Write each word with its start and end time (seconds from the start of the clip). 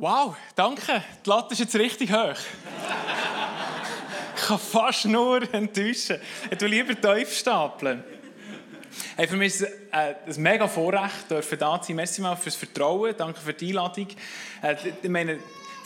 Wow, 0.00 0.34
danke. 0.54 1.04
Die 1.26 1.28
Latte 1.28 1.52
ist 1.52 1.58
jetzt 1.58 1.76
richtig 1.76 2.10
hoch. 2.10 2.32
ich 4.34 4.42
kann 4.46 4.58
fast 4.58 5.04
nur 5.04 5.42
enttäuschen. 5.52 6.16
Ich 6.50 6.56
tue 6.56 6.68
lieber 6.68 6.98
tief 6.98 7.36
stapeln. 7.36 8.02
Hey, 9.14 9.28
für 9.28 9.36
mich 9.36 9.48
ist 9.48 9.60
es 9.60 9.68
äh, 9.92 10.14
ein 10.26 10.42
mega 10.42 10.66
Vorrecht, 10.68 11.30
dürfen 11.30 11.58
da 11.58 11.82
sein. 11.82 11.96
Merci 11.96 12.22
mal 12.22 12.34
fürs 12.34 12.56
Vertrauen. 12.56 13.14
Danke 13.14 13.40
für 13.40 13.52
die 13.52 13.68
Einladung. 13.68 14.08
Äh, 14.62 14.76
ich 15.02 15.10
meine, 15.10 15.38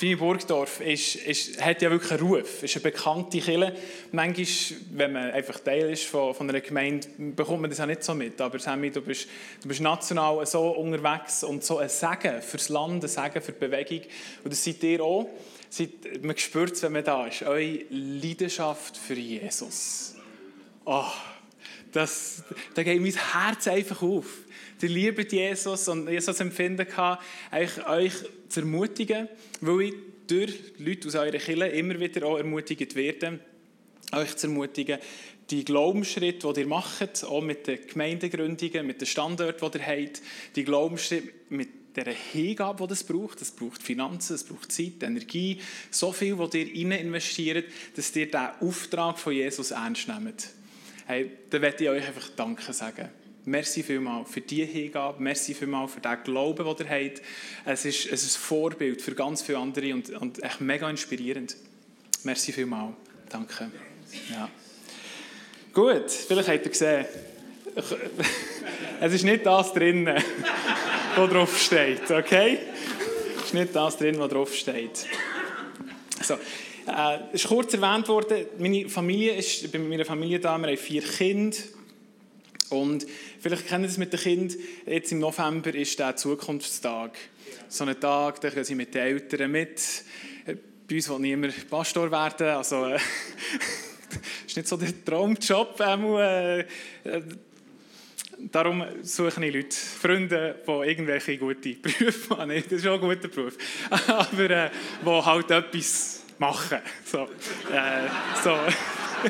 Fini 0.04 0.16
Burgdorf 0.16 0.82
ist, 0.82 1.16
ist, 1.16 1.64
hat 1.64 1.80
ja 1.80 1.90
wirklich 1.90 2.12
einen 2.12 2.20
Ruf, 2.20 2.62
ist 2.62 2.76
eine 2.76 2.82
bekannte 2.82 3.38
Kirche. 3.38 3.74
Manchmal, 4.12 4.80
wenn 4.92 5.12
man 5.14 5.30
einfach 5.30 5.58
Teil 5.60 5.88
ist 5.88 6.04
von, 6.04 6.34
von 6.34 6.46
einer 6.46 6.60
Gemeinde, 6.60 7.08
bekommt 7.16 7.62
man 7.62 7.70
das 7.70 7.80
auch 7.80 7.86
nicht 7.86 8.04
so 8.04 8.14
mit. 8.14 8.38
Aber 8.38 8.58
Sammy, 8.58 8.90
du 8.90 9.00
bist, 9.00 9.26
du 9.62 9.68
bist 9.68 9.80
national 9.80 10.44
so 10.44 10.72
unterwegs 10.72 11.42
und 11.42 11.64
so 11.64 11.78
ein 11.78 11.88
Segen 11.88 12.42
fürs 12.42 12.68
Land, 12.68 13.02
ein 13.02 13.08
Segen 13.08 13.40
für 13.40 13.52
die 13.52 13.58
Bewegung. 13.58 14.02
Und 14.44 14.52
das 14.52 14.62
seid 14.62 14.82
ihr 14.82 15.02
auch. 15.02 15.26
Man 16.20 16.36
spürt 16.36 16.72
es, 16.72 16.82
wenn 16.82 16.92
man 16.92 17.04
da 17.04 17.26
ist. 17.26 17.42
Eure 17.42 17.80
Leidenschaft 17.88 18.98
für 18.98 19.14
Jesus. 19.14 20.16
Oh, 20.84 21.06
das, 21.92 22.42
da 22.74 22.82
geht 22.82 23.00
mein 23.00 23.14
Herz 23.14 23.68
einfach 23.68 24.02
auf. 24.02 24.26
Ihr 24.84 24.90
liebt 24.90 25.32
Jesus 25.32 25.88
und 25.88 26.04
das 26.04 26.40
Empfinden 26.40 26.86
hatte, 26.94 27.24
euch 27.88 28.12
zu 28.50 28.60
ermutigen, 28.60 29.30
weil 29.62 29.80
ich 29.80 29.94
durch 30.26 30.52
Leute 30.76 31.08
aus 31.08 31.14
eurer 31.14 31.38
Kirche 31.38 31.68
immer 31.68 31.98
wieder 31.98 32.26
auch 32.26 32.36
ermutigt 32.36 32.94
werde, 32.94 33.40
euch 34.12 34.36
zu 34.36 34.48
ermutigen, 34.48 34.98
die 35.48 35.64
Glaubensschritte, 35.64 36.52
die 36.52 36.60
ihr 36.60 36.66
macht, 36.66 37.24
auch 37.24 37.40
mit 37.40 37.66
den 37.66 37.78
Gemeindegründungen, 37.86 38.86
mit 38.86 39.00
den 39.00 39.06
Standorten, 39.06 39.70
die 39.70 39.78
ihr 39.78 39.86
habt, 39.86 40.22
die 40.54 40.64
Glaubensschritte 40.64 41.32
mit 41.48 41.96
der 41.96 42.12
Hingabe, 42.12 42.82
die 42.82 42.90
das 42.90 43.04
braucht. 43.04 43.40
Das 43.40 43.52
braucht 43.52 43.82
Finanzen, 43.82 44.34
es 44.34 44.44
braucht 44.44 44.70
Zeit, 44.70 45.02
Energie, 45.02 45.62
so 45.90 46.12
viel, 46.12 46.38
was 46.38 46.52
ihr 46.52 46.66
rein 46.66 46.92
investiert, 46.92 47.64
dass 47.96 48.14
ihr 48.14 48.26
diesen 48.26 48.48
Auftrag 48.60 49.18
von 49.18 49.32
Jesus 49.32 49.70
ernst 49.70 50.08
nehmt. 50.08 50.50
Hey, 51.06 51.30
da 51.48 51.58
möchte 51.58 51.84
ich 51.84 51.90
euch 51.90 52.06
einfach 52.06 52.28
Danke 52.36 52.70
sagen. 52.74 53.23
Merci 53.46 53.82
vielmals 53.82 54.30
für 54.30 54.40
diese 54.40 54.64
Hingabe, 54.64 55.22
merci 55.22 55.52
vielmals 55.52 55.92
für 55.92 56.00
den 56.00 56.16
Glauben, 56.24 56.64
den 56.64 56.86
ihr 56.86 56.90
habt. 56.90 57.22
Es 57.66 57.84
ist, 57.84 58.06
es 58.06 58.24
ist 58.24 58.36
ein 58.36 58.40
Vorbild 58.40 59.02
für 59.02 59.14
ganz 59.14 59.42
viele 59.42 59.58
andere 59.58 59.92
und, 59.92 60.08
und 60.10 60.42
echt 60.42 60.62
mega 60.62 60.88
inspirierend. 60.88 61.54
Merci 62.22 62.52
vielmals. 62.52 62.94
Danke. 63.28 63.70
Ja. 64.30 64.48
Gut, 65.74 66.10
vielleicht 66.10 66.48
habt 66.48 66.64
ihr 66.64 66.70
gesehen, 66.70 67.04
es 69.00 69.12
ist 69.12 69.24
nicht 69.24 69.44
das 69.44 69.74
drin, 69.74 70.06
was 71.16 71.30
drauf 71.30 71.60
steht, 71.60 72.10
okay? 72.10 72.58
Es 73.36 73.44
ist 73.46 73.54
nicht 73.54 73.76
das 73.76 73.98
drin, 73.98 74.18
was 74.18 74.30
drauf 74.30 74.54
steht. 74.54 75.06
So. 76.22 76.34
Äh, 76.86 77.18
es 77.32 77.42
ist 77.42 77.48
kurz 77.48 77.74
erwähnt 77.74 78.08
worden, 78.08 78.46
meine 78.58 78.88
Familie 78.88 79.34
ist, 79.34 79.70
bei 79.70 79.78
meiner 79.78 80.04
Familie 80.04 80.38
da, 80.38 80.56
wir 80.56 80.68
haben 80.68 80.76
vier 80.76 81.02
Kinder. 81.02 81.56
Und 82.70 83.06
vielleicht 83.40 83.68
kennen 83.68 83.84
Sie 83.84 83.90
es 83.90 83.98
mit 83.98 84.12
den 84.12 84.20
Kindern, 84.20 84.58
jetzt 84.86 85.12
im 85.12 85.18
November 85.18 85.74
ist 85.74 85.98
der 85.98 86.16
Zukunftstag. 86.16 87.16
So 87.68 87.84
ein 87.84 87.98
Tag, 88.00 88.40
da 88.40 88.50
können 88.50 88.64
Sie 88.64 88.74
mit 88.74 88.94
den 88.94 89.02
Eltern 89.02 89.50
mit. 89.50 89.80
Bei 90.88 90.96
uns 90.96 91.08
will 91.08 91.18
niemand 91.18 91.70
Pastor 91.70 92.10
werden, 92.10 92.48
also 92.48 92.86
äh, 92.86 92.96
ist 94.46 94.56
nicht 94.56 94.68
so 94.68 94.76
der 94.76 95.04
Traumjob. 95.04 95.80
Äh, 95.80 96.60
äh, 96.60 96.64
darum 98.38 98.84
suche 99.02 99.44
ich 99.44 99.54
Leute, 99.54 99.76
Freunde, 99.76 100.56
die 100.66 100.70
irgendwelche 100.70 101.38
gute 101.38 101.74
Berufe 101.74 102.36
haben. 102.36 102.50
Das 102.50 102.72
ist 102.72 102.86
auch 102.86 102.94
ein 102.94 103.00
guter 103.00 103.28
Beruf. 103.28 103.56
Aber 104.06 104.50
äh, 104.50 104.70
die 105.04 105.10
halt 105.10 105.50
etwas 105.50 106.22
machen. 106.38 106.78
So, 107.04 107.22
äh, 107.72 108.08
so. 108.42 108.56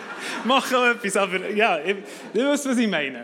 machen 0.44 0.76
auch 0.76 0.86
etwas, 0.86 1.16
aber 1.16 1.50
ja, 1.50 1.78
ich 1.84 1.96
weiß, 2.34 2.66
was 2.66 2.78
ich 2.78 2.88
meine. 2.88 3.22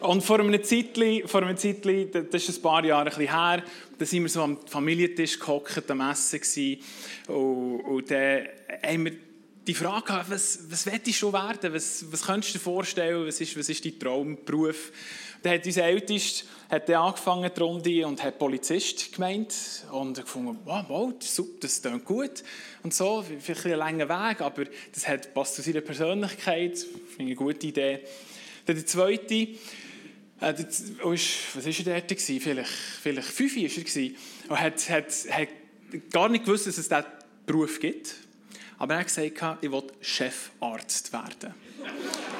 Und 0.00 0.22
vor 0.22 0.40
einem 0.40 0.62
Zeitchen, 0.62 1.26
vor 1.26 1.42
einem 1.42 1.56
Zeitchen, 1.56 2.10
das 2.12 2.48
ist 2.48 2.58
ein 2.58 2.62
paar 2.62 2.84
Jahre 2.84 3.10
ein 3.10 3.20
her, 3.20 3.62
da 3.98 4.04
sind 4.04 4.22
wir 4.22 4.28
so 4.28 4.42
am 4.42 4.58
Familientisch 4.66 5.38
gehockt, 5.38 5.90
am 5.90 6.00
Essen 6.00 6.40
gewesen, 6.40 6.82
und, 7.28 7.80
und 7.80 8.10
dann 8.10 8.46
haben 8.84 9.04
wir 9.06 9.12
die 9.66 9.74
Frage 9.74 10.06
gehabt, 10.06 10.30
was, 10.30 10.60
was 10.70 10.86
willst 10.86 11.22
du 11.22 11.32
werden? 11.32 11.74
Was, 11.74 12.04
was 12.10 12.22
könntest 12.22 12.54
du 12.54 12.58
dir 12.58 12.64
vorstellen? 12.64 13.26
Was 13.26 13.40
ist, 13.40 13.58
was 13.58 13.68
ist 13.68 13.84
dein 13.84 13.98
Traumberuf? 13.98 14.92
Dann 15.46 15.54
hat 15.54 15.64
unser 15.64 15.84
Ältester 15.84 16.44
hat 16.68 16.90
angefangen, 16.90 17.48
die 17.54 17.60
Runde, 17.60 18.06
und 18.08 18.20
hat 18.20 18.36
Polizist 18.36 19.12
gemeint. 19.12 19.54
Und 19.92 20.20
gefunden, 20.20 20.58
wow, 20.64 20.84
wow, 20.88 21.12
das 21.60 21.80
klingt 21.82 22.04
gut. 22.04 22.42
Und 22.82 22.92
so, 22.92 23.24
vielleicht 23.38 23.64
ein 23.66 23.74
langer 23.74 24.08
Weg, 24.08 24.40
aber 24.40 24.64
das 24.92 25.06
hat, 25.06 25.32
passt 25.32 25.54
zu 25.54 25.62
seiner 25.62 25.82
Persönlichkeit. 25.82 26.76
Finde 26.78 27.26
eine 27.26 27.34
gute 27.36 27.64
Idee. 27.64 28.00
Dann 28.64 28.74
der 28.74 28.86
zweite, 28.86 29.34
äh, 29.34 30.54
oh, 31.04 31.12
was 31.12 31.54
war 31.54 31.94
er 31.94 32.00
dort? 32.00 32.20
Vielleicht, 32.20 32.70
vielleicht 33.00 33.28
fünf 33.28 33.54
war 33.54 34.02
er. 34.02 34.10
Und 34.48 34.60
hat, 34.60 34.90
hat, 34.90 35.12
hat 35.30 36.10
gar 36.10 36.28
nicht 36.28 36.44
gewusst, 36.44 36.66
dass 36.66 36.76
es 36.76 36.88
diesen 36.88 37.04
Beruf 37.46 37.78
gibt. 37.78 38.16
Aber 38.78 38.94
er 38.94 38.98
hat 38.98 39.06
gesagt, 39.06 39.58
ich 39.60 39.70
will 39.70 39.84
Chefarzt 40.00 41.12
werden. 41.12 41.54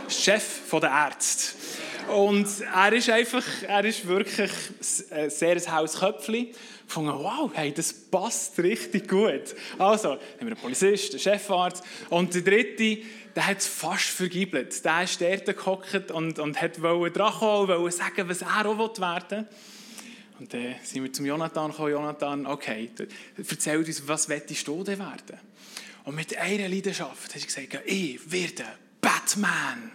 Chef 0.08 0.62
der 0.72 0.90
Ärzte. 0.90 1.54
Und 2.08 2.46
er 2.74 2.92
ist 2.92 3.10
einfach, 3.10 3.44
er 3.66 3.84
ist 3.84 4.06
wirklich 4.06 4.50
ein 5.10 5.30
sehr 5.30 5.56
ein 5.56 5.72
Hausköpfchen. 5.72 6.48
Von 6.86 7.08
wow, 7.08 7.50
hey, 7.52 7.72
das 7.72 7.92
passt 7.92 8.58
richtig 8.60 9.08
gut. 9.08 9.56
Also, 9.76 10.10
haben 10.10 10.20
wir 10.40 10.46
einen 10.46 10.56
Polizist, 10.56 11.12
einen 11.12 11.20
Chefarzt 11.20 11.82
und 12.10 12.32
der 12.32 12.42
dritte, 12.42 12.98
der 13.34 13.46
hat 13.46 13.58
es 13.58 13.66
fast 13.66 14.04
vergibelt. 14.04 14.84
Der 14.84 15.02
ist 15.02 15.20
dort 15.20 15.46
gehockt 15.46 16.12
und, 16.12 16.38
und 16.38 16.62
hat 16.62 16.78
dran 16.78 17.00
wollen 17.00 17.90
sagen, 17.90 18.28
was 18.28 18.42
er 18.42 18.66
auch 18.66 18.78
werden 18.78 19.38
will. 19.38 19.46
Und 20.38 20.52
dann 20.52 20.74
sind 20.84 21.02
wir 21.02 21.12
zum 21.12 21.26
Jonathan 21.26 21.70
gekommen. 21.70 21.90
Jonathan, 21.90 22.46
okay, 22.46 22.90
erzähl 23.36 23.78
uns, 23.78 24.06
was 24.06 24.28
willst 24.28 24.68
du 24.68 24.84
denn 24.84 24.98
werden? 24.98 25.40
Und 26.04 26.14
mit 26.14 26.36
einer 26.36 26.68
Leidenschaft 26.68 27.34
hat 27.34 27.40
er 27.40 27.46
gesagt, 27.46 27.86
ich 27.86 28.30
werde 28.30 28.64
Batman. 29.00 29.90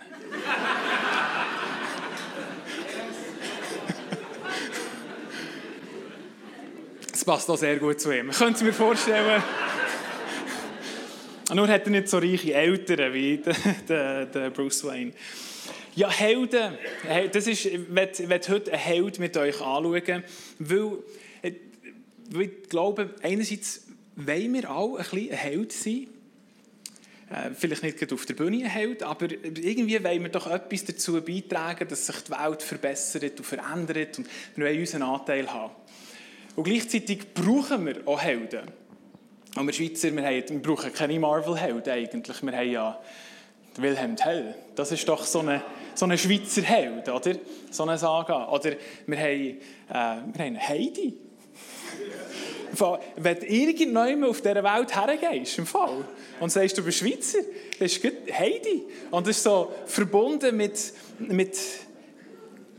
Das 7.22 7.26
passt 7.28 7.52
auch 7.52 7.58
sehr 7.58 7.78
gut 7.78 8.02
zu 8.02 8.12
ihm. 8.12 8.32
Ich 8.32 8.38
könnte 8.40 8.64
mir 8.64 8.74
vorstellen, 8.74 9.44
nur 11.54 11.68
hat 11.68 11.86
er 11.86 11.92
nicht 11.92 12.10
so 12.10 12.18
reiche 12.18 12.52
Eltern 12.56 13.14
wie 13.14 13.40
der, 13.88 14.26
der 14.26 14.50
Bruce 14.50 14.84
Wayne. 14.86 15.12
Ja, 15.94 16.10
Helden. 16.10 16.74
Das 17.32 17.46
ist, 17.46 17.66
ich 17.66 17.80
werde 17.94 18.48
heute 18.50 18.72
einen 18.74 18.82
Held 18.82 19.20
mit 19.20 19.38
euch 19.38 19.62
anschauen, 19.62 20.24
weil, 20.58 20.98
weil 22.32 22.42
ich 22.42 22.70
glaube, 22.70 23.14
einerseits 23.22 23.86
wollen 24.16 24.54
wir 24.56 24.72
alle 24.72 24.98
ein 24.98 24.98
bisschen 24.98 25.30
ein 25.30 25.38
Held 25.38 25.74
sein. 25.74 26.08
Äh, 27.30 27.52
vielleicht 27.54 27.84
nicht 27.84 28.00
gerade 28.00 28.16
auf 28.16 28.26
der 28.26 28.34
Bühne 28.34 28.64
ein 28.64 28.66
Held, 28.66 29.04
aber 29.04 29.30
irgendwie 29.30 30.04
wollen 30.04 30.24
wir 30.24 30.30
doch 30.30 30.50
etwas 30.50 30.86
dazu 30.86 31.22
beitragen, 31.22 31.88
dass 31.88 32.08
sich 32.08 32.16
die 32.24 32.32
Welt 32.32 32.64
verbessert 32.64 33.38
und 33.38 33.46
verändert 33.46 34.18
und 34.18 34.28
wir 34.56 34.66
wollen 34.66 34.80
unseren 34.80 35.04
Anteil 35.04 35.54
haben. 35.54 35.76
Und 36.56 36.64
gleichzeitig 36.64 37.34
brauchen 37.34 37.86
wir 37.86 38.08
auch 38.08 38.22
Helden. 38.22 38.62
Und 39.56 39.68
wir 39.68 39.74
Schweizer, 39.74 40.16
wir, 40.16 40.24
haben, 40.24 40.50
wir 40.50 40.62
brauchen 40.62 40.94
keine 40.94 41.20
Marvel-Helden 41.20 41.92
eigentlich. 41.92 42.42
Wir 42.42 42.52
haben 42.52 42.72
ja 42.72 43.00
Wilhelm 43.78 44.16
Tell. 44.16 44.56
Das 44.76 44.92
ist 44.92 45.08
doch 45.08 45.26
so 45.26 45.40
eine, 45.40 45.62
so 45.94 46.06
eine 46.06 46.18
Schweizer 46.18 46.62
Held, 46.62 47.10
oder? 47.10 47.36
So 47.70 47.84
eine 47.84 47.98
Saga. 47.98 48.50
Oder 48.50 48.74
wir 49.08 49.18
haben, 49.18 49.58
äh, 49.90 50.38
wir 50.38 50.46
haben 50.46 50.60
Heidi. 50.60 51.18
Wenn 53.18 53.40
du 53.40 53.46
irgendjemand 53.46 54.30
auf 54.30 54.42
dieser 54.42 54.64
Welt 54.64 54.96
hergehst, 54.96 55.58
im 55.58 55.66
Fall, 55.66 56.06
und 56.40 56.50
sagst, 56.52 56.78
du 56.78 56.84
bist 56.84 57.00
Schweizer, 57.00 57.40
das 57.80 57.98
ist 57.98 58.04
Heidi. 58.32 58.84
Und 59.12 59.28
das 59.28 59.38
ist 59.38 59.44
so 59.44 59.72
verbunden 59.86 60.56
mit, 60.56 60.94
mit 61.20 61.58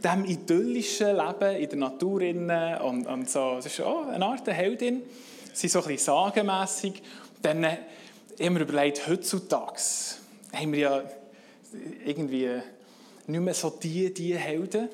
dem 0.03 0.25
idyllischen 0.25 1.17
Leben 1.17 1.57
in 1.57 1.69
der 1.69 1.79
Natur 1.79 2.21
und, 2.85 3.07
und 3.07 3.31
so. 3.31 3.57
Das 3.57 3.67
ist 3.67 3.81
auch 3.81 4.09
eine 4.09 4.25
Art 4.25 4.47
Heldin. 4.47 5.03
Sie 5.53 5.69
sind 5.69 5.71
so 5.71 5.81
ein 5.83 5.89
bisschen 5.89 6.15
sagenmässig. 6.15 7.03
Dann 7.41 7.65
haben 7.65 8.55
wir 8.55 8.61
überlegt, 8.61 9.07
heutzutage 9.07 9.81
haben 10.53 10.73
wir 10.73 10.79
ja 10.79 11.03
irgendwie 12.05 12.49
nicht 13.27 13.41
mehr 13.41 13.55
so 13.55 13.71
die, 13.71 14.13
die 14.13 14.37
Helden. 14.37 14.89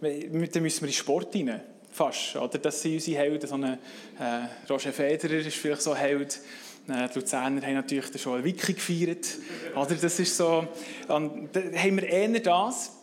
Dann 0.00 0.32
müssen 0.32 0.80
wir 0.80 0.88
in 0.88 0.92
Sport 0.92 1.34
rein. 1.34 1.60
Fast. 1.92 2.36
Oder? 2.36 2.58
Das 2.58 2.80
sind 2.80 2.94
unsere 2.94 3.18
Helden. 3.18 3.48
So 3.48 3.54
eine, 3.54 3.78
äh, 4.18 4.70
Roger 4.70 4.92
Federer 4.92 5.34
ist 5.34 5.56
vielleicht 5.56 5.82
so 5.82 5.92
ein 5.92 5.98
Held. 5.98 6.40
Äh, 6.88 7.08
die 7.08 7.18
Luzerner 7.18 7.62
haben 7.62 7.74
natürlich 7.74 8.20
schon 8.20 8.34
einen 8.34 8.44
Wiki 8.44 8.74
gefeiert. 8.74 9.26
Oder? 9.74 9.94
Das 9.96 10.18
ist 10.18 10.36
so. 10.36 10.66
Und 11.08 11.48
da 11.52 11.60
haben 11.60 11.96
wir 11.96 12.08
eher 12.08 12.40
das. 12.40 12.99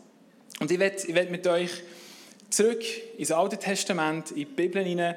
Und 0.60 0.72
ich 0.72 0.80
werde, 0.80 0.98
ich 0.98 1.14
werde 1.14 1.32
mit 1.32 1.46
euch 1.48 1.72
zurück 2.50 2.84
ins 3.18 3.32
Alte 3.32 3.58
Testament, 3.58 4.32
in 4.32 4.38
die 4.38 4.46
Bibel 4.46 4.84
hinein, 4.84 5.16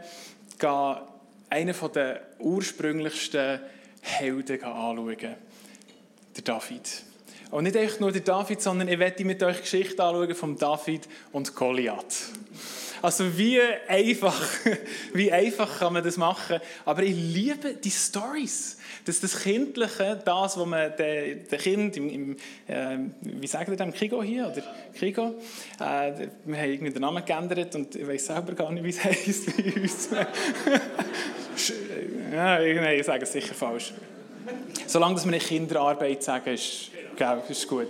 einen 1.49 1.75
der 1.95 2.23
ursprünglichsten 2.39 3.61
Helden 4.01 4.63
anschauen. 4.63 5.37
Der 6.37 6.45
David. 6.45 7.03
Und 7.51 7.65
nicht 7.65 7.77
einfach 7.77 8.01
nur 8.01 8.13
der 8.13 8.21
David, 8.21 8.61
sondern 8.63 8.89
ich 8.89 8.99
werde 8.99 9.25
mit 9.25 9.43
euch 9.43 9.57
die 9.57 9.63
Geschichte 9.63 10.03
anschauen 10.03 10.35
von 10.35 10.57
David 10.57 11.09
und 11.33 11.55
Goliath. 11.55 12.29
Also 13.03 13.37
wie 13.39 13.61
einfach, 13.89 14.39
wie 15.15 15.33
einfach 15.33 15.79
kann 15.79 15.93
man 15.93 16.05
das 16.05 16.17
machen? 16.17 16.61
Aber 16.85 17.03
ich 17.03 17.17
liebe 17.17 17.75
die 17.75 17.91
Stories. 17.91 18.77
Das, 19.05 19.21
das 19.21 19.41
Kindliche, 19.41 20.21
das, 20.23 20.59
was 20.59 20.67
man 20.67 20.95
den, 20.97 21.49
den 21.49 21.59
Kind 21.59 21.97
im, 21.97 22.11
im 22.11 22.37
äh, 22.67 22.99
wie 23.23 23.47
sagen 23.47 23.71
wir 23.71 23.77
dem, 23.77 23.93
Kigo 23.93 24.23
hier, 24.23 24.49
oder 24.49 24.63
Kigo, 24.99 25.35
äh, 25.81 26.29
wir 26.45 26.59
haben 26.59 26.71
irgendwie 26.71 26.93
den 26.93 27.01
Namen 27.01 27.25
geändert 27.25 27.75
und 27.75 27.95
ich 27.95 28.07
weiß 28.07 28.27
selber 28.27 28.53
gar 28.53 28.71
nicht, 28.71 28.85
wie 28.85 28.91
es 28.91 29.03
heisst 29.05 29.57
bei 29.57 29.81
uns. 29.81 30.09
ja, 32.33 32.59
nein, 32.59 32.99
ich 32.99 33.07
sage 33.07 33.23
es 33.23 33.33
sicher 33.33 33.55
falsch. 33.55 33.95
Solange 34.87 35.15
dass 35.15 35.25
wir 35.25 35.31
nicht 35.31 35.47
Kinderarbeit 35.47 36.23
sagen, 36.23 36.53
ist, 36.53 36.91
ist 37.49 37.69
gut. 37.69 37.89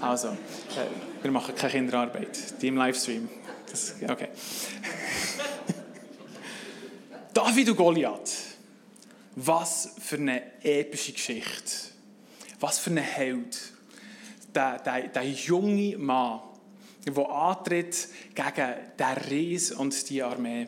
Also, 0.00 0.28
äh, 0.28 1.22
wir 1.22 1.30
machen 1.32 1.54
keine 1.56 1.72
Kinderarbeit, 1.72 2.62
die 2.62 2.68
im 2.68 2.76
Livestream. 2.76 3.28
Das, 3.70 3.94
okay. 4.08 4.28
David 7.34 7.68
und 7.70 7.76
Goliath. 7.76 8.32
Was 9.36 9.94
für 10.00 10.16
eine 10.16 10.64
epische 10.64 11.12
Geschichte. 11.12 11.92
Was 12.60 12.78
für 12.78 12.90
ein 12.90 12.96
Held. 12.96 13.56
Der, 14.54 14.78
der, 14.78 15.08
der 15.08 15.24
junge 15.24 15.96
Mann, 15.98 16.40
der 17.06 17.30
antritt 17.30 18.08
gegen 18.34 18.74
den 18.98 19.30
Ries 19.30 19.72
und 19.72 20.10
die 20.10 20.22
Armee. 20.22 20.66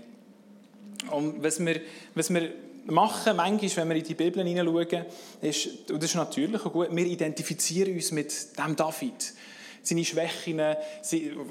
Und 1.10 1.42
was 1.42 1.58
wir, 1.64 1.80
was 2.14 2.32
wir 2.32 2.52
machen, 2.86 3.36
manchmal, 3.36 3.76
wenn 3.76 3.88
wir 3.88 3.96
in 3.96 4.04
die 4.04 4.14
Bibel 4.14 4.44
hineinschauen, 4.44 5.06
ist, 5.40 5.90
und 5.90 6.02
das 6.02 6.10
ist 6.10 6.16
natürlich 6.16 6.64
und 6.64 6.72
gut, 6.72 6.94
wir 6.94 7.06
identifizieren 7.06 7.94
uns 7.94 8.12
mit 8.12 8.58
dem 8.58 8.76
David 8.76 9.32
seine 9.82 10.04
Schwächen 10.04 10.60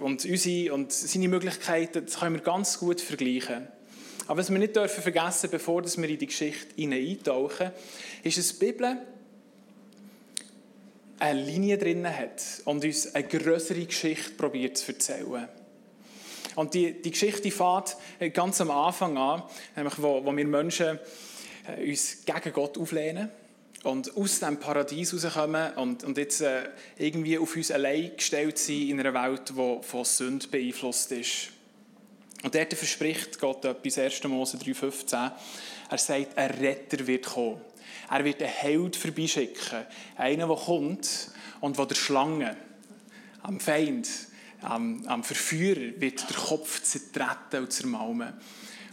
und 0.01 0.25
unsere 0.25 0.73
und 0.73 0.91
seine 0.91 1.27
Möglichkeiten, 1.27 2.05
das 2.05 2.19
können 2.19 2.35
wir 2.35 2.41
ganz 2.41 2.79
gut 2.79 3.01
vergleichen. 3.01 3.67
Aber 4.27 4.39
was 4.39 4.51
wir 4.51 4.59
nicht 4.59 4.75
dürfen 4.75 5.01
vergessen, 5.01 5.49
bevor 5.49 5.83
wir 5.83 6.09
in 6.09 6.19
die 6.19 6.27
Geschichte 6.27 6.75
eintauchen, 6.77 7.71
ist, 8.23 8.37
dass 8.37 8.59
die 8.59 8.65
Bibel 8.65 8.97
eine 11.17 11.41
Linie 11.41 11.77
drin 11.77 12.07
hat 12.07 12.43
und 12.65 12.83
uns 12.85 13.13
eine 13.13 13.27
größere 13.27 13.85
Geschichte 13.85 14.31
probiert 14.31 14.77
zu 14.77 14.91
erzählen. 14.91 15.49
Und 16.55 16.73
die, 16.73 17.01
die 17.01 17.11
Geschichte 17.11 17.51
fängt 17.51 18.33
ganz 18.33 18.61
am 18.61 18.71
Anfang 18.71 19.17
an, 19.17 19.43
nämlich 19.75 20.01
wo, 20.01 20.23
wo 20.23 20.35
wir 20.35 20.45
Menschen 20.45 20.99
äh, 21.67 21.89
uns 21.89 22.19
gegen 22.25 22.53
Gott 22.53 22.77
auflehnen 22.77 23.29
und 23.83 24.15
aus 24.15 24.39
dem 24.39 24.59
Paradies 24.59 25.13
rauskommen 25.13 25.73
und, 25.73 26.03
und 26.03 26.17
jetzt 26.17 26.41
äh, 26.41 26.69
irgendwie 26.97 27.37
auf 27.37 27.55
uns 27.55 27.71
allein 27.71 28.11
gestellt 28.15 28.57
sind 28.57 28.89
in 28.89 28.99
einer 28.99 29.13
Welt, 29.13 29.49
die 29.49 29.77
von 29.81 30.05
Sünde 30.05 30.47
beeinflusst 30.47 31.11
ist. 31.11 31.49
Und 32.43 32.55
dort 32.55 32.73
verspricht 32.73 33.39
Gott 33.39 33.65
etwas, 33.65 33.97
1. 33.97 34.23
Mose 34.25 34.57
3,15. 34.57 35.31
Er 35.89 35.97
sagt, 35.97 36.37
ein 36.37 36.51
Retter 36.51 37.05
wird 37.05 37.25
kommen. 37.25 37.61
Er 38.09 38.23
wird 38.23 38.41
einen 38.41 38.51
Held 38.51 38.95
vorbeischicken. 38.95 39.85
Einen, 40.15 40.47
der 40.47 40.57
kommt 40.57 41.31
und 41.61 41.77
der 41.77 41.85
der 41.85 41.95
Schlange, 41.95 42.55
am 43.43 43.59
Feind, 43.59 44.07
am, 44.61 45.05
am 45.07 45.23
Verführer, 45.23 45.99
wird 45.99 46.29
der 46.29 46.37
Kopf 46.37 46.81
zertreten 46.81 47.63
und 47.63 47.71
zermalmen. 47.71 48.33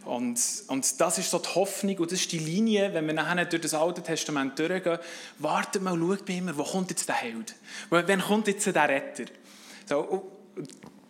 Und, 0.07 0.41
und 0.69 1.01
das 1.01 1.19
ist 1.19 1.31
so 1.31 1.39
die 1.41 1.49
Hoffnung 1.49 1.99
und 1.99 2.13
das 2.13 2.21
ist 2.21 2.31
die 2.31 2.39
Linie, 2.39 2.95
wenn 2.95 3.07
wir 3.09 3.15
nachher 3.15 3.45
durch 3.45 3.63
das 3.63 3.75
Alte 3.75 4.03
Testament 4.03 4.57
durchgehen, 4.57 4.99
wartet 5.39 5.83
mal, 5.83 5.99
schaut 5.99 6.25
bei 6.25 6.35
immer, 6.35 6.57
wo 6.57 6.63
kommt 6.63 6.91
jetzt 6.91 7.09
der 7.09 7.17
Held? 7.17 7.57
Wann 7.91 8.21
kommt 8.21 8.47
jetzt 8.47 8.67
der 8.67 8.89
Retter? 8.89 9.25
So, 9.85 10.31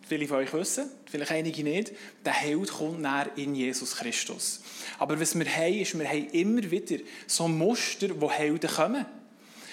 viele 0.08 0.26
von 0.26 0.38
euch 0.38 0.52
wissen, 0.54 0.88
vielleicht 1.10 1.30
einige 1.30 1.62
nicht, 1.62 1.92
der 2.24 2.32
Held 2.32 2.72
kommt 2.72 3.02
näher 3.02 3.30
in 3.36 3.54
Jesus 3.54 3.96
Christus. 3.96 4.62
Aber 4.98 5.20
was 5.20 5.38
wir 5.38 5.46
haben, 5.46 5.74
ist, 5.74 5.98
wir 5.98 6.08
haben 6.08 6.28
immer 6.30 6.70
wieder 6.70 6.96
so 7.26 7.48
Muster, 7.48 8.18
wo 8.18 8.30
Helden 8.30 8.70
kommen. 8.70 9.04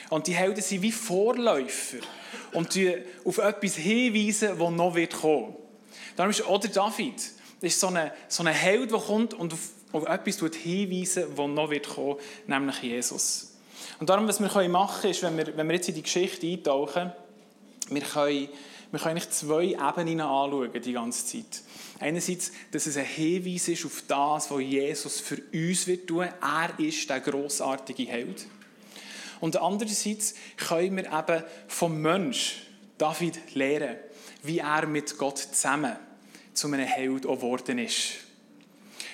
Und 0.10 0.28
die 0.28 0.36
Helden 0.36 0.62
sind 0.62 0.82
wie 0.82 0.92
Vorläufer 0.92 2.00
und 2.52 2.76
die 2.76 2.94
auf 3.24 3.38
etwas 3.38 3.78
hinweisen, 3.78 4.60
das 4.60 4.70
noch 4.70 4.96
wird 4.96 5.14
kommen. 5.14 5.56
Darum 6.18 6.30
ist 6.30 6.46
auch 6.46 6.60
der 6.60 6.72
David 7.64 7.72
ist 7.72 7.80
so 7.80 7.88
ein 7.88 8.12
so 8.28 8.44
eine 8.44 8.52
Held, 8.52 8.92
der 8.92 9.00
kommt 9.00 9.34
und 9.34 9.54
auf, 9.54 9.70
auf 9.94 10.06
etwas 10.06 10.42
hinweisen 10.54 11.24
das 11.34 11.48
noch 11.48 11.70
wird 11.70 11.88
kommen, 11.88 12.18
nämlich 12.46 12.82
Jesus. 12.82 13.54
Und 14.02 14.10
darum, 14.10 14.28
was 14.28 14.42
wir 14.42 14.50
machen 14.68 15.02
können, 15.02 15.12
ist, 15.12 15.24
wenn 15.24 15.38
wir, 15.38 15.56
wenn 15.56 15.68
wir 15.68 15.76
jetzt 15.76 15.88
in 15.88 15.96
die 15.96 16.04
Geschichte 16.04 16.46
eintauchen, 16.46 17.14
wir 17.90 18.02
können, 18.02 18.50
wir 18.92 19.00
können 19.00 19.12
eigentlich 19.12 19.30
zwei 19.30 19.64
Ebenen 19.64 20.20
anschauen 20.20 20.82
die 20.82 20.92
ganze 20.92 21.26
Zeit. 21.26 21.62
Einerseits, 22.02 22.52
dass 22.72 22.86
es 22.86 22.98
ein 22.98 23.06
Hinweis 23.06 23.70
ist 23.70 23.86
auf 23.86 24.04
das, 24.10 24.52
was 24.52 24.62
Jesus 24.62 25.22
für 25.22 25.42
uns 25.54 25.88
wird 25.88 26.08
tun. 26.08 26.28
Er 26.42 26.80
ist 26.80 27.10
der 27.10 27.22
grossartige 27.22 28.04
Held. 28.04 28.46
Und 29.40 29.56
andererseits 29.56 30.34
können 30.58 30.98
wir 30.98 31.06
eben 31.06 31.44
vom 31.68 32.02
Mensch, 32.02 32.64
David, 32.98 33.56
lernen, 33.56 33.96
wie 34.42 34.60
er 34.60 34.86
mit 34.86 35.18
Gott 35.18 35.38
zusammen 35.38 35.96
zu 36.54 36.68
einem 36.68 36.86
Held 36.86 37.24
geworden 37.24 37.80
ist. 37.80 38.14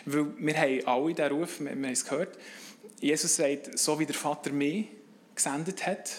Weil 0.05 0.27
wir 0.37 0.57
haben 0.57 0.87
alle 0.87 1.13
diesen 1.13 1.31
Ruf, 1.31 1.59
wir 1.59 1.71
haben 1.71 1.83
es 1.85 2.05
gehört, 2.05 2.37
Jesus 2.99 3.35
sagt, 3.35 3.77
so 3.77 3.99
wie 3.99 4.05
der 4.05 4.15
Vater 4.15 4.51
mich 4.51 4.87
gesendet 5.35 5.85
hat, 5.85 6.11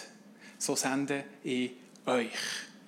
so 0.57 0.75
sende 0.75 1.23
ich 1.43 1.71
euch 2.05 2.29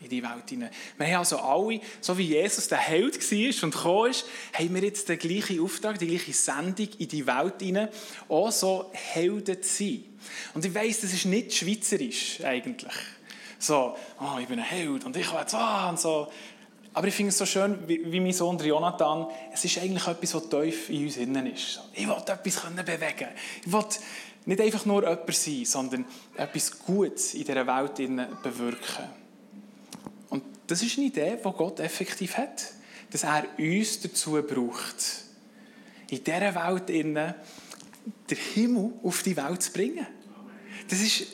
in 0.02 0.10
die 0.10 0.24
Welt 0.24 0.50
hinein. 0.50 0.70
Wir 0.98 1.08
haben 1.08 1.18
also 1.18 1.38
alle, 1.38 1.80
so 2.02 2.18
wie 2.18 2.24
Jesus 2.24 2.68
der 2.68 2.80
Held 2.80 3.16
war 3.16 3.64
und 3.64 3.74
gekommen 3.74 4.12
ist, 4.12 4.26
haben 4.54 4.76
wir 4.76 4.84
jetzt 4.84 5.08
den 5.10 5.18
gleichen 5.18 5.60
Auftrag, 5.62 5.98
die 6.00 6.08
gleiche 6.08 6.34
Sendung 6.34 6.90
in 6.98 7.08
die 7.08 7.26
Welt 7.26 7.62
hinein, 7.62 7.90
auch 8.28 8.52
so 8.52 8.90
Helden 8.94 9.62
zu 9.62 9.84
sein. 9.84 10.04
Und 10.54 10.66
ich 10.66 10.74
weiss, 10.74 11.02
das 11.02 11.14
ist 11.14 11.26
nicht 11.26 11.54
schweizerisch 11.54 12.42
eigentlich. 12.44 12.94
So, 13.60 13.96
oh, 14.20 14.40
ich 14.42 14.48
bin 14.48 14.60
ein 14.60 14.66
Held 14.66 15.06
und 15.06 15.16
ich 15.16 15.32
will 15.32 15.46
so 15.48 15.58
und 15.58 16.00
so. 16.00 16.32
Aber 16.94 17.08
ich 17.08 17.14
finde 17.14 17.30
es 17.30 17.38
so 17.38 17.46
schön, 17.46 17.88
wie, 17.88 18.12
wie 18.12 18.20
mein 18.20 18.34
Sohn 18.34 18.58
Jonathan, 18.60 19.28
es 19.52 19.66
ist 19.66 19.80
eigentlich 19.80 20.08
etwas, 20.08 20.36
was 20.36 20.50
tief 20.50 20.90
in 20.90 21.06
uns 21.06 21.18
innen 21.18 21.48
ist. 21.48 21.82
Ich 21.94 22.08
will 22.08 22.16
etwas 22.16 22.40
bewegen 22.86 23.30
Ich 23.66 23.72
will 23.72 23.86
nicht 24.46 24.62
einfach 24.62 24.86
nur 24.86 25.02
jemand 25.02 25.34
sein, 25.34 25.66
sondern 25.66 26.06
etwas 26.36 26.80
Gutes 26.80 27.34
in 27.34 27.46
dieser 27.46 27.66
Welt 27.66 27.96
bewirken. 28.44 29.10
Und 30.30 30.44
das 30.68 30.84
ist 30.84 30.98
eine 30.98 31.08
Idee, 31.08 31.38
die 31.38 31.52
Gott 31.52 31.80
effektiv 31.80 32.38
hat. 32.38 32.64
Dass 33.12 33.24
er 33.24 33.46
uns 33.58 34.02
dazu 34.02 34.42
braucht, 34.42 35.24
in 36.10 36.24
dieser 36.24 36.56
Welt 36.56 36.90
innen 36.90 37.34
den 38.30 38.38
Himmel 38.54 38.94
auf 39.04 39.24
die 39.24 39.38
Welt 39.38 39.62
zu 39.62 39.72
bringen. 39.72 40.08
Das 40.90 41.00
ist, 41.00 41.28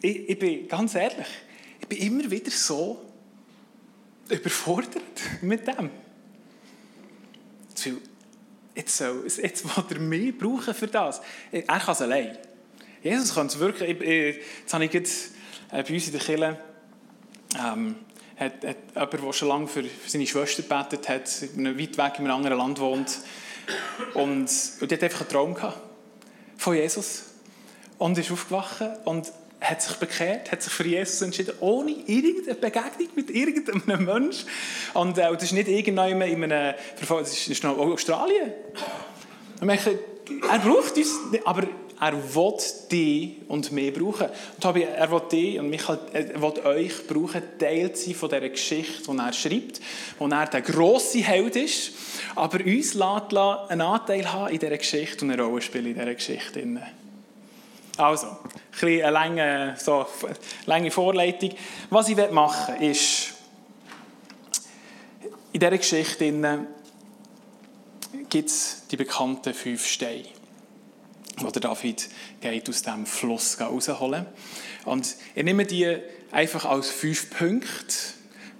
ich, 0.00 0.28
ich 0.28 0.38
bin 0.38 0.68
ganz 0.68 0.94
ehrlich, 0.94 1.26
ich 1.80 1.88
bin 1.88 1.98
immer 1.98 2.30
wieder 2.30 2.50
so 2.50 3.05
überfordert 4.28 5.02
mit 5.42 5.66
dem. 5.66 5.90
Jetzt, 8.74 8.98
soll, 8.98 9.24
jetzt 9.24 9.64
will 9.64 9.84
er 9.90 9.98
mich 10.00 10.36
brauchen 10.36 10.74
für 10.74 10.86
das. 10.86 11.20
Er 11.50 11.62
kann 11.62 11.92
es 11.92 12.02
allein. 12.02 12.36
Jesus 13.02 13.34
kann 13.34 13.46
es 13.46 13.58
wirklich. 13.58 13.90
Ich, 13.90 14.00
ich, 14.00 14.36
jetzt 14.60 14.74
habe 14.74 14.84
ich 14.84 14.92
jetzt, 14.92 15.32
äh, 15.70 15.82
bei 15.82 15.94
uns 15.94 16.06
in 16.06 16.12
der 16.12 16.20
Kirche 16.20 16.58
ähm, 17.58 17.96
hat, 18.36 18.64
hat 18.64 18.76
jemand, 18.94 19.12
der 19.12 19.32
schon 19.32 19.48
lange 19.48 19.66
für, 19.66 19.84
für 19.84 20.10
seine 20.10 20.26
Schwester 20.26 20.62
gebetet 20.62 21.08
hat, 21.08 21.42
weit 21.42 21.98
weg 21.98 22.18
in 22.18 22.24
einem 22.24 22.36
anderen 22.36 22.58
Land 22.58 22.80
wohnt. 22.80 23.18
Und, 24.14 24.50
und 24.80 24.90
die 24.90 24.94
hat 24.94 25.02
einfach 25.02 25.20
einen 25.20 25.30
Traum 25.30 25.54
gehabt 25.54 25.80
von 26.56 26.74
Jesus. 26.74 27.24
Und 27.98 28.18
ist 28.18 28.30
aufgewacht 28.30 28.82
und 29.04 29.32
hat 29.70 29.82
sich 29.82 29.96
bekehrt, 29.96 30.50
hat 30.52 30.62
sich 30.62 30.72
für 30.72 30.86
Jesus 30.86 31.22
entschieden, 31.22 31.54
ohne 31.60 31.92
irgendeine 32.06 32.54
Begegnung 32.54 33.08
mit 33.14 33.30
irgendeinem 33.30 34.04
Menschen. 34.04 34.48
Und 34.94 35.18
äh, 35.18 35.32
das 35.32 35.44
ist 35.44 35.52
nicht 35.52 35.68
irgendjemand 35.68 36.30
in 36.30 36.44
einem, 36.44 36.74
das 37.08 37.48
ist 37.48 37.64
noch 37.64 37.78
Australien. 37.78 38.52
Und 39.60 39.66
merke, 39.66 39.98
er 40.50 40.58
braucht 40.58 40.96
uns, 40.96 41.18
aber 41.44 41.64
er 41.98 42.34
will 42.34 42.56
dich 42.90 43.36
und 43.48 43.72
mich 43.72 43.92
brauchen. 43.92 44.28
Und 44.28 44.76
er 44.76 45.10
will 45.10 45.22
dich 45.32 45.58
und 45.58 45.70
mich, 45.70 45.88
er 45.88 46.42
will 46.42 46.66
euch 46.66 47.06
brauchen, 47.06 47.42
Teil 47.58 47.94
sein 47.94 48.14
von 48.14 48.28
dieser 48.28 48.48
Geschichte, 48.48 49.10
die 49.10 49.18
er 49.18 49.32
schreibt, 49.32 49.80
wo 50.18 50.26
er 50.26 50.46
der 50.46 50.60
grosse 50.62 51.18
Held 51.18 51.56
ist, 51.56 51.92
aber 52.34 52.58
uns 52.58 52.94
lässt 52.94 53.36
einen 53.36 53.80
Anteil 53.80 54.32
haben 54.32 54.52
in 54.52 54.58
dieser 54.58 54.76
Geschichte 54.76 55.24
und 55.24 55.30
eine 55.30 55.42
Rolle 55.42 55.62
spielen 55.62 55.86
in 55.86 55.94
dieser 55.94 56.14
Geschichte. 56.14 56.60
Also, 57.96 58.26
ein 58.26 58.88
eine 58.88 59.10
lange, 59.10 59.74
so, 59.78 60.06
lange 60.66 60.90
Vorleitung. 60.90 61.52
Was 61.88 62.08
ich 62.08 62.16
machen 62.30 62.78
will, 62.78 62.90
ist, 62.90 63.32
in 65.52 65.60
dieser 65.60 65.78
Geschichte 65.78 66.66
gibt 68.28 68.48
es 68.50 68.82
die 68.90 68.96
bekannten 68.96 69.54
fünf 69.54 69.86
Steine. 69.86 70.24
wo 71.38 71.50
der 71.50 71.62
David 71.62 72.08
geht 72.40 72.68
aus 72.68 72.82
dem 72.82 73.06
Fluss 73.06 73.60
rausholen 73.60 74.26
Und 74.84 75.16
ich 75.34 75.44
nehme 75.44 75.64
die 75.64 75.98
einfach 76.30 76.64
als 76.64 76.90
fünf 76.90 77.30
Punkte, 77.30 77.94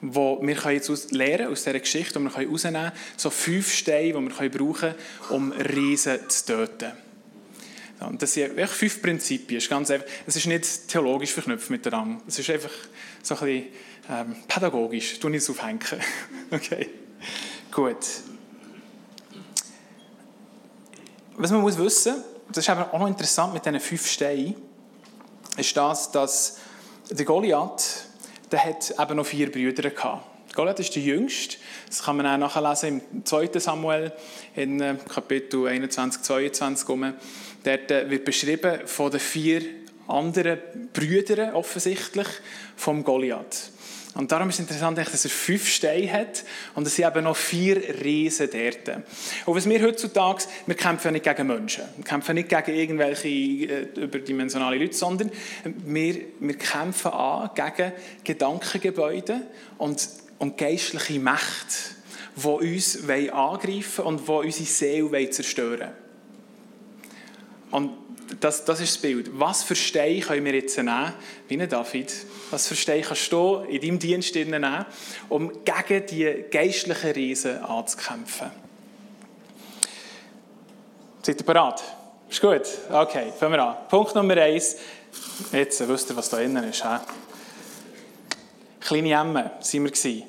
wo 0.01 0.39
wir 0.43 0.73
jetzt 0.73 1.13
lernen 1.13 1.49
aus 1.49 1.65
dieser 1.65 1.81
Geschichte, 1.81 2.19
die 2.19 2.25
wir 2.25 2.35
herausnehmen 2.35 2.83
können, 2.83 2.93
so 3.17 3.31
fünf 3.31 3.73
Steine, 3.73 4.13
die 4.13 4.41
wir 4.41 4.51
brauchen 4.51 4.75
können, 4.75 4.95
um 5.31 5.53
Riesen 5.53 6.29
zu 6.29 6.47
töten. 6.47 7.06
Und 8.01 8.21
das 8.21 8.35
sind 8.35 8.59
echt 8.59 8.73
fünf 8.73 9.01
Prinzipien. 9.01 9.59
Es 9.59 9.65
ist, 9.65 9.71
ganz 9.71 9.91
einfach, 9.91 10.07
es 10.27 10.37
ist 10.37 10.47
nicht 10.47 10.89
theologisch 10.89 11.33
verknüpft 11.33 11.71
mit 11.71 11.85
der 11.85 11.95
Rang. 11.95 12.23
Es 12.27 12.39
ist 12.39 12.51
einfach 12.51 12.71
so 13.23 13.35
ein 13.37 13.41
bisschen 13.41 13.67
ähm, 14.11 14.37
pädagogisch. 14.47 15.19
Du 15.19 15.29
nicht 15.29 15.49
aufhängen. 15.49 15.81
okay. 16.51 16.91
Gut. 17.73 17.97
Was 21.37 21.51
man 21.51 21.61
muss 21.61 21.77
wissen, 21.79 22.23
das 22.49 22.59
ist 22.59 22.71
auch 22.71 22.99
noch 22.99 23.07
interessant 23.07 23.53
mit 23.55 23.65
diesen 23.65 23.81
fünf 23.81 24.07
Steinen, 24.07 24.55
ist 25.57 25.77
das, 25.77 26.11
dass 26.11 26.59
der 27.11 27.25
Goliath, 27.25 28.07
der 28.51 28.65
hat 28.65 28.95
eben 28.99 29.17
noch 29.17 29.27
vier 29.27 29.51
Brüder 29.51 29.91
gehabt. 29.91 30.36
Goliath 30.57 30.81
ist 30.81 30.97
der 30.97 31.03
jüngste. 31.03 31.59
Das 31.87 32.03
kann 32.03 32.17
man 32.17 32.27
auch 32.27 32.39
nachlesen 32.39 33.03
im 33.13 33.25
2. 33.25 33.51
Samuel 33.61 34.11
in 34.57 34.81
äh, 34.81 34.97
Kapitel 35.07 35.69
21, 35.69 36.23
22. 36.23 36.89
Dort 37.63 37.91
äh, 37.91 38.09
wird 38.09 38.25
beschrieben 38.25 38.81
von 38.87 39.11
den 39.11 39.21
vier 39.21 39.63
anderen 40.09 40.59
Brüdern 40.95 41.53
offensichtlich 41.55 42.27
vom 42.75 43.05
Goliath. 43.05 43.71
Und 44.15 44.33
darum 44.33 44.49
ist 44.49 44.55
es 44.55 44.61
interessant, 44.61 44.97
dass 44.97 45.25
er 45.25 45.31
fünf 45.31 45.69
Steine 45.69 46.11
hat 46.11 46.45
und 46.75 46.87
es 46.87 46.97
sind 46.97 47.07
eben 47.07 47.25
noch 47.25 47.37
vier 47.37 47.77
Riesen 48.03 48.49
dort. 48.51 49.03
Und 49.45 49.55
was 49.55 49.69
wir 49.69 49.83
heutzutage, 49.83 50.45
wir 50.65 50.75
kämpfen 50.75 51.13
nicht 51.13 51.27
gegen 51.27 51.47
Menschen, 51.47 51.85
wir 51.97 52.05
kämpfen 52.05 52.35
nicht 52.35 52.49
gegen 52.49 52.75
irgendwelche 52.75 53.29
äh, 53.29 53.83
überdimensionale 53.95 54.79
Leute, 54.79 54.95
sondern 54.95 55.31
wir, 55.85 56.17
wir 56.41 56.57
kämpfen 56.57 57.11
an 57.11 57.51
gegen 57.55 57.93
Gedankengebäude 58.25 59.43
und, 59.77 60.09
und 60.39 60.57
geistliche 60.57 61.19
Mächte, 61.19 61.95
die 62.37 62.47
uns 62.47 63.09
angreifen 63.09 64.05
und 64.05 64.27
die 64.27 64.33
unsere 64.33 64.65
Seele 64.65 65.31
zerstören 65.31 65.81
wollen. 65.81 66.07
Und 67.71 67.93
das, 68.41 68.65
das 68.65 68.81
ist 68.81 68.97
das 68.97 69.03
Bild. 69.03 69.31
Was 69.33 69.63
für 69.63 69.77
Steine 69.77 70.21
können 70.21 70.45
wir 70.45 70.55
jetzt 70.55 70.77
nehmen, 70.77 71.13
wie 71.49 71.61
ein 71.61 71.69
David? 71.69 72.13
Was 72.51 72.67
für 72.67 72.75
Steine 72.75 73.03
kannst 73.03 73.31
du 73.33 73.59
in 73.69 73.81
deinem 73.81 73.99
Dienst 73.99 74.35
nehmen, 74.35 74.85
um 75.29 75.53
gegen 75.65 76.07
die 76.07 76.45
geistlichen 76.51 77.11
Riesen 77.13 77.63
anzukämpfen? 77.63 78.51
Seid 81.23 81.41
ihr 81.41 81.47
bereit? 81.47 81.83
Ist 82.29 82.41
gut? 82.41 82.63
Okay, 82.91 83.33
fangen 83.39 83.55
wir 83.55 83.65
an. 83.65 83.77
Punkt 83.89 84.15
Nummer 84.15 84.37
eins. 84.37 84.77
Jetzt 85.53 85.89
wisst 85.89 86.11
ihr, 86.11 86.17
was 86.17 86.29
da 86.29 86.39
innen 86.39 86.65
ist. 86.65 86.83
He? 86.83 86.99
Kleine 88.87 89.13
Emme 89.13 89.35
waren 89.35 89.85
wir. 89.85 90.23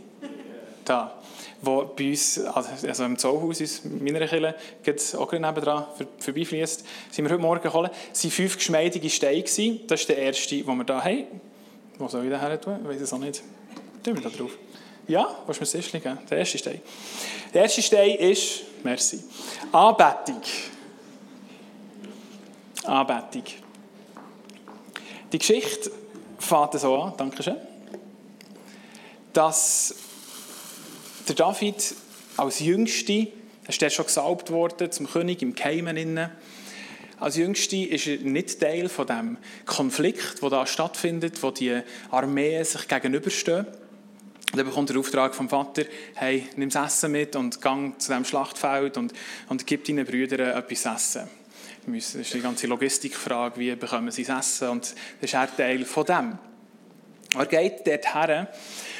Da 0.83 1.13
wo 1.61 1.85
bei 1.95 2.09
uns, 2.09 2.39
also, 2.39 2.87
also 2.87 3.03
im 3.03 3.17
Zollhaus, 3.17 3.59
in 3.59 4.03
meiner 4.03 4.27
Kirche, 4.27 4.55
auch 5.17 5.27
gerade 5.27 5.41
nebenan 5.41 5.85
vorbeifließt, 6.19 6.85
sind 7.11 7.25
wir 7.25 7.31
heute 7.31 7.41
Morgen 7.41 7.61
gekommen. 7.61 7.89
Es 8.13 8.23
waren 8.23 8.31
fünf 8.31 8.57
geschmeidige 8.57 9.09
Steine. 9.09 9.43
Das 9.87 10.01
ist 10.01 10.09
der 10.09 10.17
erste, 10.17 10.55
den 10.55 10.65
wir 10.65 10.85
hier 10.85 11.03
haben. 11.03 11.41
Wo 11.97 12.07
soll 12.07 12.25
ich 12.25 12.29
den 12.29 12.39
her 12.39 12.61
tun? 12.61 12.79
Ich 12.83 12.87
weiß 12.87 13.01
es 13.01 13.13
auch 13.13 13.17
nicht. 13.17 13.41
Tun 14.03 14.15
wir 14.15 14.21
da 14.21 14.29
drauf. 14.29 14.51
Ja, 15.07 15.35
willst 15.45 15.59
du 15.59 15.63
mir 15.63 15.71
das 15.71 15.71
Tischchen 15.71 16.01
geben? 16.01 16.19
Der 16.29 16.37
erste 16.37 16.57
Stein. 16.57 16.81
Der 17.53 17.63
erste 17.63 17.81
Stein 17.81 18.15
ist, 18.15 18.63
merci, 18.83 19.23
Anbetung. 19.71 20.41
Anbetung. 22.83 23.43
Die 25.31 25.37
Geschichte 25.37 25.91
fängt 26.37 26.73
so 26.73 27.01
an, 27.01 27.13
danke 27.17 27.41
schön, 27.41 27.57
dass 29.37 29.93
der 31.27 31.35
David 31.35 31.93
als 32.37 32.59
Jüngste, 32.59 33.27
ist 33.67 33.83
er 33.83 33.91
schon 33.91 34.07
gesalbt 34.07 34.49
worden 34.49 34.91
zum 34.91 35.07
König 35.07 35.43
im 35.43 35.53
Keimen. 35.53 36.31
Als 37.19 37.35
Jüngste 37.35 37.77
ist 37.77 38.07
er 38.07 38.17
nicht 38.17 38.59
Teil 38.59 38.89
von 38.89 39.05
dem 39.05 39.37
Konflikt, 39.67 40.41
der 40.41 40.49
da 40.49 40.65
stattfindet, 40.65 41.43
wo 41.43 41.51
die 41.51 41.81
Armeen 42.09 42.65
sich 42.65 42.87
gegenüberstehen. 42.87 43.67
Und 43.67 44.57
dann 44.57 44.65
bekommt 44.65 44.89
der 44.89 44.97
Auftrag 44.97 45.35
vom 45.35 45.49
Vater, 45.49 45.83
hey, 46.15 46.47
nimm 46.55 46.71
das 46.71 46.95
Essen 46.95 47.11
mit 47.11 47.35
und 47.35 47.61
gang 47.61 48.01
zu 48.01 48.11
dem 48.11 48.25
Schlachtfeld 48.25 48.97
und, 48.97 49.13
und 49.49 49.67
gib 49.67 49.85
deinen 49.85 50.07
Brüdern 50.07 50.57
etwas 50.57 50.85
Essen. 50.85 51.27
Das 51.85 52.15
ist 52.15 52.33
die 52.33 52.41
ganze 52.41 52.65
Logistikfrage, 52.65 53.59
wie 53.59 53.75
bekommen 53.75 54.09
sie 54.09 54.23
das 54.23 54.47
Essen 54.47 54.69
und 54.69 54.95
das 55.21 55.29
ist 55.29 55.33
er 55.35 55.55
Teil 55.55 55.85
von 55.85 56.05
dem. 56.05 56.39
Er 57.35 57.45
geht 57.45 57.85
dort 57.85 58.13
her 58.13 58.47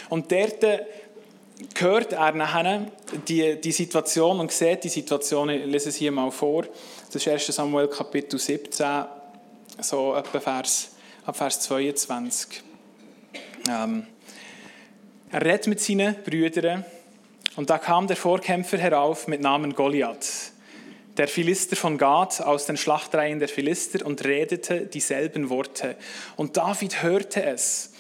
und 0.10 0.32
dort 0.32 0.64
hört 1.76 2.14
er 2.14 2.32
nachher 2.34 2.92
die, 3.28 3.60
die 3.60 3.72
Situation 3.72 4.40
und 4.40 4.52
sieht 4.52 4.84
die 4.84 4.90
Situation, 4.90 5.50
ich 5.50 5.66
lese 5.66 5.90
es 5.90 5.96
hier 5.96 6.12
mal 6.12 6.32
vor, 6.32 6.66
das 7.08 7.16
ist 7.16 7.28
1. 7.28 7.48
Samuel 7.48 7.88
Kapitel 7.88 8.40
17, 8.40 9.06
so 9.82 10.16
etwa 10.16 10.40
Vers, 10.40 10.92
ab 11.26 11.38
Vers 11.38 11.62
22. 11.62 12.62
Ähm, 13.70 14.08
er 15.32 15.42
redet 15.42 15.68
mit 15.68 15.82
seinen 15.82 16.16
Brüdern 16.24 16.86
und 17.56 17.70
da 17.70 17.78
kam 17.78 18.08
der 18.08 18.18
Vorkämpfer 18.18 18.78
herauf 18.78 19.28
mit 19.28 19.42
Namen 19.42 19.74
Goliath, 19.74 20.52
der 21.18 21.28
Philister 21.28 21.76
von 21.76 21.98
Gad 21.98 22.40
aus 22.42 22.66
den 22.66 22.78
Schlachtreihen 22.78 23.40
der 23.40 23.50
Philister 23.50 24.06
und 24.06 24.24
redete 24.24 24.86
dieselben 24.86 25.50
Worte. 25.50 25.96
Und 26.36 26.56
David 26.56 27.02
hörte 27.02 27.44
es 27.44 27.94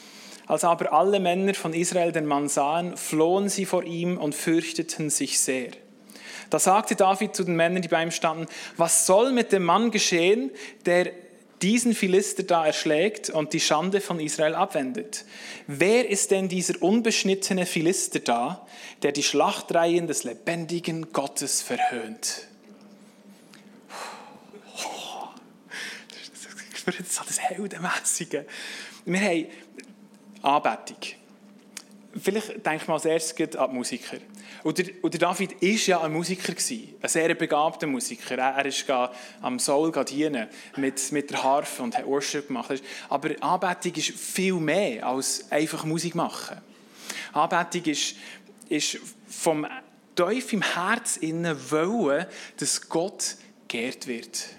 als 0.47 0.63
aber 0.63 0.93
alle 0.93 1.19
Männer 1.19 1.53
von 1.53 1.73
Israel 1.73 2.11
den 2.11 2.25
Mann 2.25 2.47
sahen, 2.47 2.95
flohen 2.97 3.49
sie 3.49 3.65
vor 3.65 3.83
ihm 3.83 4.17
und 4.17 4.33
fürchteten 4.33 5.09
sich 5.09 5.39
sehr. 5.39 5.71
Da 6.49 6.59
sagte 6.59 6.95
David 6.95 7.35
zu 7.35 7.43
den 7.43 7.55
Männern, 7.55 7.81
die 7.81 7.89
bei 7.89 8.01
ihm 8.01 8.11
standen, 8.11 8.47
was 8.77 9.05
soll 9.05 9.33
mit 9.33 9.51
dem 9.51 9.63
Mann 9.63 9.91
geschehen, 9.91 10.51
der 10.85 11.11
diesen 11.61 11.93
Philister 11.93 12.43
da 12.43 12.65
erschlägt 12.65 13.29
und 13.29 13.51
die 13.53 13.59
Schande 13.59 13.99
von 13.99 14.19
Israel 14.19 14.55
abwendet? 14.55 15.25
Wer 15.65 16.09
ist 16.09 16.31
denn 16.31 16.47
dieser 16.47 16.81
unbeschnittene 16.81 17.65
Philister 17.65 18.19
da, 18.19 18.65
der 19.01 19.11
die 19.11 19.23
Schlachtreihen 19.23 20.07
des 20.07 20.23
lebendigen 20.23 21.11
Gottes 21.11 21.61
verhöhnt? 21.61 22.47
Das 26.85 26.99
ist 26.99 27.19
das 27.19 27.39
Heldenmäßige. 27.39 28.45
Wir 29.03 29.19
haben 29.19 29.47
Anbetung. 30.47 30.97
Vielleicht 32.19 32.65
denkt 32.65 32.87
man 32.87 32.95
als 32.95 33.05
erstes 33.05 33.55
an 33.57 33.69
die 33.69 33.75
Musiker. 33.75 34.17
Und 34.63 34.77
der, 34.77 35.19
David 35.19 35.61
war 35.61 35.69
ja 35.69 36.01
ein 36.01 36.13
Musiker, 36.13 36.53
ein 36.53 37.09
sehr 37.09 37.35
begabter 37.35 37.85
Musiker. 37.85 38.37
Er, 38.37 38.55
er 38.55 38.65
ist 38.65 38.85
am 39.41 39.59
Soul 39.59 39.91
dienen 40.05 40.47
mit, 40.77 41.29
der 41.29 41.43
Harfe 41.43 41.83
und 41.83 41.97
hat 41.97 42.05
Worship 42.05 42.47
gemacht. 42.47 42.81
Aber 43.09 43.29
Anbetung 43.41 43.93
ist 43.95 44.17
viel 44.17 44.53
mehr 44.53 45.05
als 45.05 45.51
einfach 45.51 45.83
Musik 45.83 46.15
machen. 46.15 46.57
Anbetung 47.33 47.91
ist, 47.91 48.15
ist 48.69 48.99
vom 49.27 49.67
tief 50.15 50.53
im 50.53 50.61
Herz 50.61 51.17
innen 51.17 51.57
wollen, 51.69 52.25
dass 52.57 52.89
Gott 52.89 53.35
geehrt 53.67 54.07
wird 54.07 54.57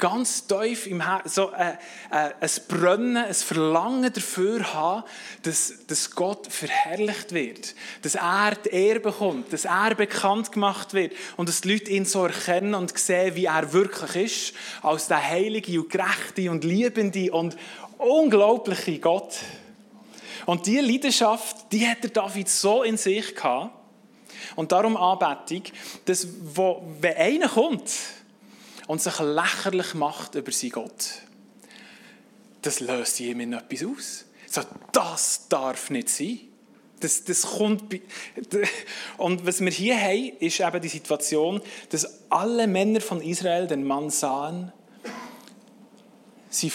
ganz 0.00 0.46
tief 0.46 0.86
im 0.86 1.06
Herzen 1.06 1.28
so 1.28 1.52
äh, 1.52 1.74
äh, 2.10 2.32
ein 2.40 2.50
Brennen, 2.68 3.16
ein 3.18 3.34
Verlangen 3.34 4.12
dafür 4.12 4.72
haben, 4.74 5.04
dass, 5.42 5.74
dass 5.86 6.10
Gott 6.10 6.46
verherrlicht 6.48 7.32
wird, 7.32 7.74
dass 8.02 8.16
er 8.16 8.56
die 8.56 8.70
Ehre 8.70 9.00
bekommt, 9.00 9.52
dass 9.52 9.66
er 9.66 9.94
bekannt 9.94 10.50
gemacht 10.50 10.94
wird 10.94 11.12
und 11.36 11.48
dass 11.48 11.60
die 11.60 11.72
Leute 11.72 11.90
ihn 11.90 12.04
so 12.04 12.24
erkennen 12.24 12.74
und 12.74 12.98
sehen, 12.98 13.36
wie 13.36 13.44
er 13.44 13.72
wirklich 13.72 14.16
ist, 14.16 14.54
als 14.82 15.06
der 15.06 15.22
heilige 15.22 15.80
und 15.80 15.90
gerechte 15.90 16.50
und 16.50 16.64
liebende 16.64 17.30
und 17.32 17.56
unglaubliche 17.98 18.98
Gott. 18.98 19.36
Und 20.46 20.66
diese 20.66 20.80
Leidenschaft, 20.80 21.70
die 21.70 21.86
hat 21.86 22.02
der 22.02 22.10
David 22.10 22.48
so 22.48 22.82
in 22.82 22.96
sich 22.96 23.34
gehabt, 23.34 23.76
und 24.56 24.72
darum 24.72 24.96
Anbetung, 24.96 25.62
dass 26.04 26.26
wo, 26.54 26.82
wenn 27.00 27.16
einer 27.16 27.48
kommt, 27.48 27.90
und 28.90 29.00
sich 29.00 29.20
lächerlich 29.20 29.94
macht 29.94 30.34
über 30.34 30.50
seinen 30.50 30.72
Gott, 30.72 31.22
das 32.62 32.80
löst 32.80 33.20
ihm 33.20 33.52
etwas 33.52 33.84
aus. 33.84 34.24
So, 34.48 34.62
das 34.90 35.46
darf 35.48 35.90
nicht 35.90 36.08
sein. 36.08 36.40
Das, 36.98 37.22
das 37.22 37.42
kommt 37.42 37.84
und 39.16 39.46
was 39.46 39.60
wir 39.60 39.70
hier 39.70 39.96
haben, 39.96 40.32
ist 40.40 40.58
eben 40.58 40.82
die 40.82 40.88
Situation, 40.88 41.62
dass 41.90 42.24
alle 42.30 42.66
Männer 42.66 43.00
von 43.00 43.22
Israel 43.22 43.68
den 43.68 43.84
Mann 43.84 44.10
sahen, 44.10 44.72
sie 46.48 46.72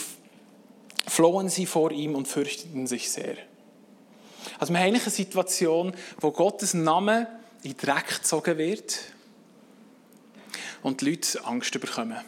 flohen 1.08 1.50
sie 1.50 1.66
vor 1.66 1.92
ihm 1.92 2.16
und 2.16 2.30
fürchteten 2.30 2.88
sich 2.88 3.12
sehr. 3.12 3.36
Also 4.58 4.72
wir 4.72 4.80
haben 4.80 4.88
eine 4.88 5.00
Situation, 5.02 5.94
wo 6.22 6.32
Gottes 6.32 6.74
Name 6.74 7.28
in 7.62 7.76
Dreck 7.76 8.08
gezogen 8.08 8.58
wird 8.58 9.02
und 10.86 11.02
die 11.02 11.10
Leute 11.10 11.44
Angst 11.46 11.80
bekommen. 11.82 12.20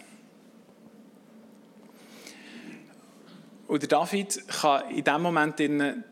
Und 3.68 3.84
der 3.84 3.90
David 3.90 4.48
kann 4.48 4.90
in 4.90 5.04
dem 5.04 5.22
Moment 5.22 5.60
diesen 5.60 6.04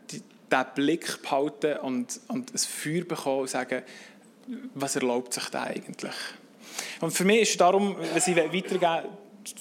Blick 0.76 1.22
behalten 1.22 1.78
und, 1.78 2.20
und 2.28 2.54
ein 2.54 2.58
Feuer 2.58 3.02
bekommen 3.02 3.40
und 3.40 3.50
sagen, 3.50 3.82
was 4.74 4.94
erlaubt 4.94 5.34
sich 5.34 5.48
da 5.48 5.64
eigentlich? 5.64 6.14
Und 7.00 7.10
für 7.10 7.24
mich 7.24 7.40
ist 7.40 7.50
es 7.50 7.56
darum, 7.56 7.96
was 8.14 8.28
ich 8.28 8.36
weitergeben 8.36 9.08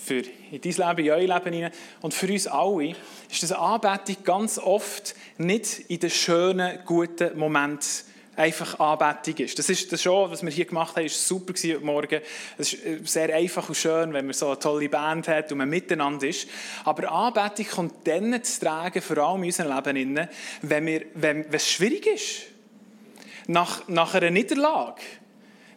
für 0.03 0.21
in 0.51 0.61
dein 0.61 0.95
Leben, 0.95 1.05
in 1.05 1.11
euer 1.11 1.35
Leben 1.37 1.53
hinein 1.53 1.71
und 2.01 2.13
für 2.13 2.31
uns 2.31 2.45
alle, 2.45 2.95
ist 3.31 3.41
das 3.41 3.51
Anbetung 3.51 4.17
ganz 4.23 4.59
oft 4.59 5.15
nicht 5.39 5.79
in 5.87 5.99
den 6.01 6.11
schönen, 6.11 6.77
guten 6.85 7.35
Momenten 7.35 8.13
einfach 8.35 8.79
Anbetung 8.79 9.45
ist. 9.45 9.57
Das 9.57 9.69
ist 9.69 9.91
das 9.91 10.01
schon, 10.01 10.29
was 10.31 10.43
wir 10.43 10.51
hier 10.51 10.65
gemacht 10.65 10.95
haben, 10.95 11.05
ist 11.05 11.27
super 11.27 11.53
gewesen 11.53 11.75
heute 11.75 11.85
Morgen. 11.85 12.21
Es 12.57 12.73
ist 12.73 12.85
äh, 12.85 12.99
sehr 13.03 13.35
einfach 13.35 13.67
und 13.69 13.75
schön, 13.75 14.13
wenn 14.13 14.25
man 14.25 14.33
so 14.33 14.47
eine 14.47 14.59
tolle 14.59 14.89
Band 14.89 15.27
hat 15.27 15.51
und 15.51 15.57
man 15.59 15.69
miteinander 15.69 16.27
ist. 16.27 16.47
Aber 16.83 17.11
Anbetung 17.11 17.67
kommt 17.67 18.07
dann 18.07 18.43
zu 18.43 18.59
tragen, 18.59 19.01
vor 19.01 19.17
allem 19.17 19.43
in 19.43 19.49
unserem 19.49 19.75
Leben, 19.75 20.27
wenn, 20.61 20.85
wir, 20.85 21.05
wenn, 21.13 21.45
wenn 21.45 21.53
es 21.53 21.69
schwierig 21.69 22.07
ist. 22.07 22.41
Nach, 23.47 23.87
nach 23.87 24.15
einer 24.15 24.31
Niederlage 24.31 25.01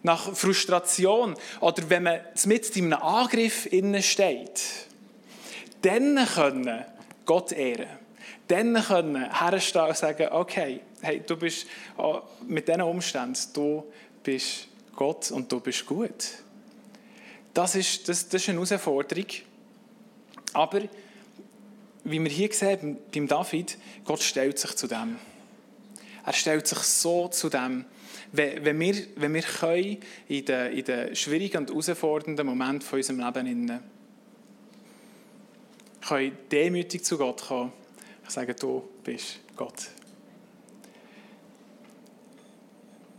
nach 0.03 0.33
Frustration 0.33 1.35
oder 1.61 1.91
wenn 1.91 2.05
man 2.05 2.21
mit 2.47 2.77
in 2.77 2.93
einem 2.93 3.03
Angriff 3.03 3.69
steht, 4.00 4.62
dann 5.83 6.27
können 6.35 6.85
Gott 7.25 7.53
ehren. 7.53 7.98
Dann 8.49 8.83
können 8.83 9.31
herstehen 9.31 9.83
und 9.83 9.97
sagen, 9.97 10.28
okay, 10.33 10.81
hey, 11.02 11.23
du 11.25 11.37
bist 11.37 11.67
oh, 11.99 12.21
mit 12.47 12.67
diesen 12.67 12.81
Umständen, 12.81 13.38
du 13.52 13.85
bist 14.23 14.69
Gott 14.97 15.31
und 15.31 15.52
du 15.52 15.61
bist 15.61 15.85
gut. 15.85 16.31
Das 17.52 17.75
ist, 17.75 18.09
das, 18.09 18.28
das 18.28 18.43
ist 18.43 18.49
eine 18.49 18.57
Herausforderung. 18.57 19.26
Aber, 20.55 20.81
wie 22.05 22.25
wir 22.25 22.31
hier 22.31 22.52
sehen 22.52 22.97
beim 23.14 23.28
David, 23.28 23.76
Gott 24.05 24.23
stellt 24.23 24.59
sich 24.59 24.75
zu 24.76 24.87
dem. 24.87 25.19
Er 26.25 26.33
stellt 26.33 26.67
sich 26.67 26.78
so 26.78 27.28
zu 27.28 27.50
dem, 27.50 27.85
wenn 28.33 28.81
wir, 28.81 28.95
wenn 29.17 29.35
wir 29.35 29.43
können, 29.43 29.99
in 30.26 30.45
den, 30.47 30.73
in 30.73 30.85
den 30.85 31.17
schwierigen 31.17 31.59
und 31.59 31.71
herausfordernden 31.71 32.47
Momenten 32.47 32.81
von 32.81 32.99
unserem 32.99 33.21
Leben 33.21 33.47
innen, 33.47 33.81
können 36.07 36.38
demütig 36.50 37.05
zu 37.05 37.19
Gott 37.19 37.43
kommen 37.43 37.73
und 38.29 38.33
sagen, 38.33 38.55
du 38.61 38.87
bist 39.03 39.39
Gott. 39.57 39.89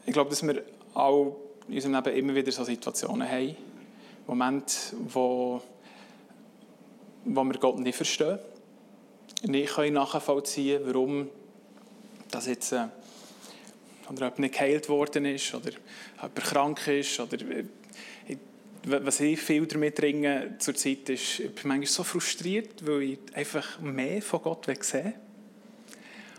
Ich 0.06 0.14
glaube, 0.14 0.30
dass 0.30 0.46
wir 0.46 0.64
auch 0.94 1.36
in 1.68 1.74
unserem 1.74 1.96
Leben 1.96 2.16
immer 2.16 2.36
wieder 2.36 2.52
so 2.52 2.64
Situationen 2.64 3.28
haben, 3.28 3.56
Momente, 4.28 4.76
wo, 5.08 5.64
wo 7.26 7.44
wir 7.44 7.58
Gott 7.58 7.80
nicht 7.80 7.96
verstehen, 7.96 8.38
nicht 9.48 9.76
nachvollziehen 9.76 10.84
können, 10.84 10.94
warum 10.94 11.30
das 12.30 12.46
jetzt 12.46 12.74
äh, 12.74 12.86
oder 14.12 14.28
ob 14.28 14.38
nicht 14.38 14.54
geheilt 14.54 14.90
worden 14.90 15.26
ist 15.26 15.56
oder 15.56 15.72
er 16.22 16.30
krank 16.30 16.88
ist 16.88 17.20
oder 17.20 17.42
äh, 17.50 17.64
was 18.92 19.20
ich 19.20 19.40
viel 19.40 19.66
damit 19.66 20.02
ringe 20.02 20.56
zurzeit 20.60 21.10
ist, 21.10 21.40
ich 21.40 21.56
bin 21.56 21.68
manchmal 21.68 21.88
so 21.88 22.04
frustriert, 22.04 22.86
weil 22.86 23.02
ich 23.04 23.20
einfach 23.34 23.80
mehr 23.80 24.22
von 24.22 24.42
Gott 24.42 24.66
sehen 24.82 25.06
will. 25.06 25.14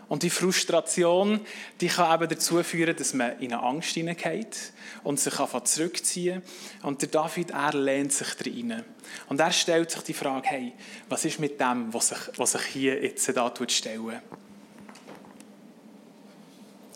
Und 0.07 0.23
die 0.23 0.29
Frustration, 0.29 1.39
die 1.79 1.87
kann 1.87 2.13
eben 2.13 2.29
dazu 2.29 2.61
führen, 2.63 2.95
dass 2.97 3.13
man 3.13 3.39
in 3.39 3.53
eine 3.53 3.63
Angst 3.63 3.91
hineingeht 3.91 4.73
und 5.03 5.17
sich 5.21 5.39
einfach 5.39 5.63
zurückziehen 5.63 6.41
Und 6.83 7.01
der 7.01 7.07
David, 7.07 7.51
er 7.51 7.73
lehnt 7.73 8.11
sich 8.11 8.27
rein. 8.45 8.83
Und 9.29 9.39
er 9.39 9.53
stellt 9.53 9.89
sich 9.89 10.01
die 10.01 10.13
Frage, 10.13 10.49
hey, 10.49 10.73
was 11.07 11.23
ist 11.23 11.39
mit 11.39 11.61
dem, 11.61 11.93
was 11.93 12.09
sich, 12.09 12.17
was 12.35 12.51
sich 12.51 12.63
hier 12.63 13.01
jetzt 13.01 13.29
da 13.29 13.53
stellen 13.67 14.21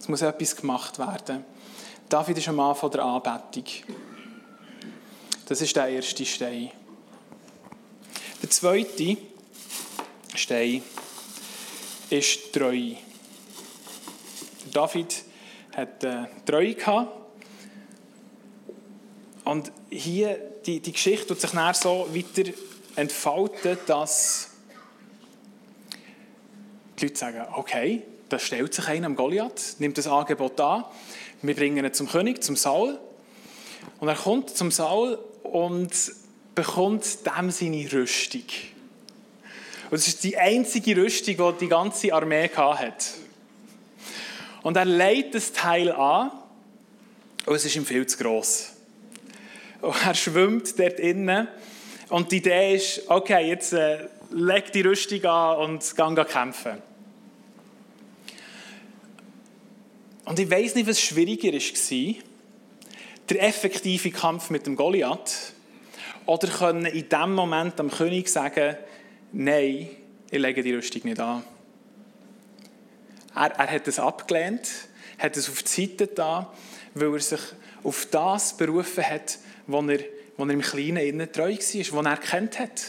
es 0.05 0.09
muss 0.09 0.21
etwas 0.21 0.55
gemacht 0.55 0.99
werden. 0.99 1.43
David 2.07 2.37
ist 2.37 2.47
am 2.47 2.59
Anfang 2.59 2.91
der 2.91 3.03
Anbetung. 3.03 3.63
Das 5.47 5.61
ist 5.61 5.75
der 5.75 5.89
erste 5.89 6.25
Stein. 6.25 6.71
Der 8.41 8.49
zweite 8.49 9.17
Stein 10.33 10.81
ist 12.09 12.51
Treue. 12.51 12.97
David 14.73 15.23
hat 15.75 16.03
äh, 16.03 16.23
Treue 16.47 16.73
gehabt. 16.73 17.11
Und 19.43 19.71
hier, 19.91 20.35
die, 20.65 20.79
die 20.79 20.91
Geschichte 20.91 21.27
tut 21.27 21.41
sich 21.41 21.51
dann 21.51 21.75
so 21.75 22.07
weiter 22.11 22.51
entfalten, 22.95 23.77
dass 23.85 24.49
die 26.97 27.05
Leute 27.05 27.17
sagen, 27.17 27.45
okay, 27.53 28.01
da 28.29 28.39
stellt 28.39 28.73
sich 28.73 28.87
einer 28.87 29.05
am 29.05 29.15
Goliath, 29.15 29.75
nimmt 29.77 29.99
das 29.99 30.07
Angebot 30.07 30.59
an. 30.59 30.85
Wir 31.43 31.55
bringen 31.55 31.85
ihn 31.85 31.93
zum 31.93 32.07
König, 32.09 32.43
zum 32.43 32.55
Saul. 32.55 32.99
Und 33.99 34.07
er 34.07 34.15
kommt 34.15 34.49
zum 34.49 34.71
Saul 34.71 35.19
und 35.55 36.11
bekommt 36.53 37.25
dem 37.25 37.49
seine 37.49 37.89
Rüstung. 37.89 38.43
Und 39.89 39.97
es 39.97 40.09
ist 40.09 40.25
die 40.25 40.35
einzige 40.35 40.97
Rüstung, 40.97 41.37
die 41.37 41.59
die 41.61 41.69
ganze 41.69 42.13
Armee 42.13 42.49
hat. 42.49 43.13
Und 44.61 44.75
er 44.75 44.83
legt 44.83 45.33
das 45.33 45.53
Teil 45.53 45.93
an 45.93 46.31
und 47.45 47.55
es 47.55 47.63
ist 47.63 47.77
ihm 47.77 47.85
viel 47.85 48.05
zu 48.05 48.17
gross. 48.17 48.73
Und 49.79 49.95
er 50.05 50.13
schwimmt 50.13 50.77
dort 50.77 50.99
innen 50.99 51.47
und 52.09 52.33
die 52.33 52.37
Idee 52.37 52.75
ist, 52.75 53.03
okay, 53.07 53.47
jetzt 53.47 53.71
äh, 53.71 54.09
leg 54.31 54.73
die 54.73 54.81
Rüstung 54.81 55.23
an 55.23 55.57
und 55.59 55.95
geh 55.95 56.25
kämpfen. 56.25 56.81
Und 60.25 60.37
ich 60.37 60.51
weiß 60.51 60.75
nicht, 60.75 60.89
was 60.89 60.99
schwieriger 60.99 61.53
war, 61.53 62.15
der 63.29 63.43
effektive 63.43 64.11
Kampf 64.11 64.49
mit 64.49 64.67
dem 64.67 64.75
Goliath 64.75 65.53
oder 66.25 66.47
können 66.47 66.85
in 66.85 67.09
dem 67.09 67.33
Moment 67.33 67.79
am 67.79 67.89
König 67.89 68.29
sagen, 68.29 68.77
nein, 69.31 69.89
ich 70.29 70.39
lege 70.39 70.63
die 70.63 70.73
Rüstung 70.73 71.01
nicht 71.05 71.19
an. 71.19 71.43
Er, 73.35 73.51
er 73.51 73.71
hat 73.71 73.87
es 73.87 73.99
abgelehnt, 73.99 74.69
hat 75.17 75.37
es 75.37 75.49
auf 75.49 75.63
die 75.63 75.87
Seite 75.87 76.07
da, 76.07 76.53
weil 76.93 77.13
er 77.13 77.19
sich 77.19 77.41
auf 77.83 78.07
das 78.07 78.57
berufen 78.57 79.07
hat, 79.07 79.37
was 79.67 79.87
er, 79.87 79.99
was 80.37 80.47
er 80.47 80.53
im 80.53 80.61
Kleinen 80.61 80.97
innen 80.97 81.31
treu 81.31 81.51
war, 81.51 81.57
was 81.57 82.05
er 82.05 82.11
erkannt 82.11 82.59
hat. 82.59 82.81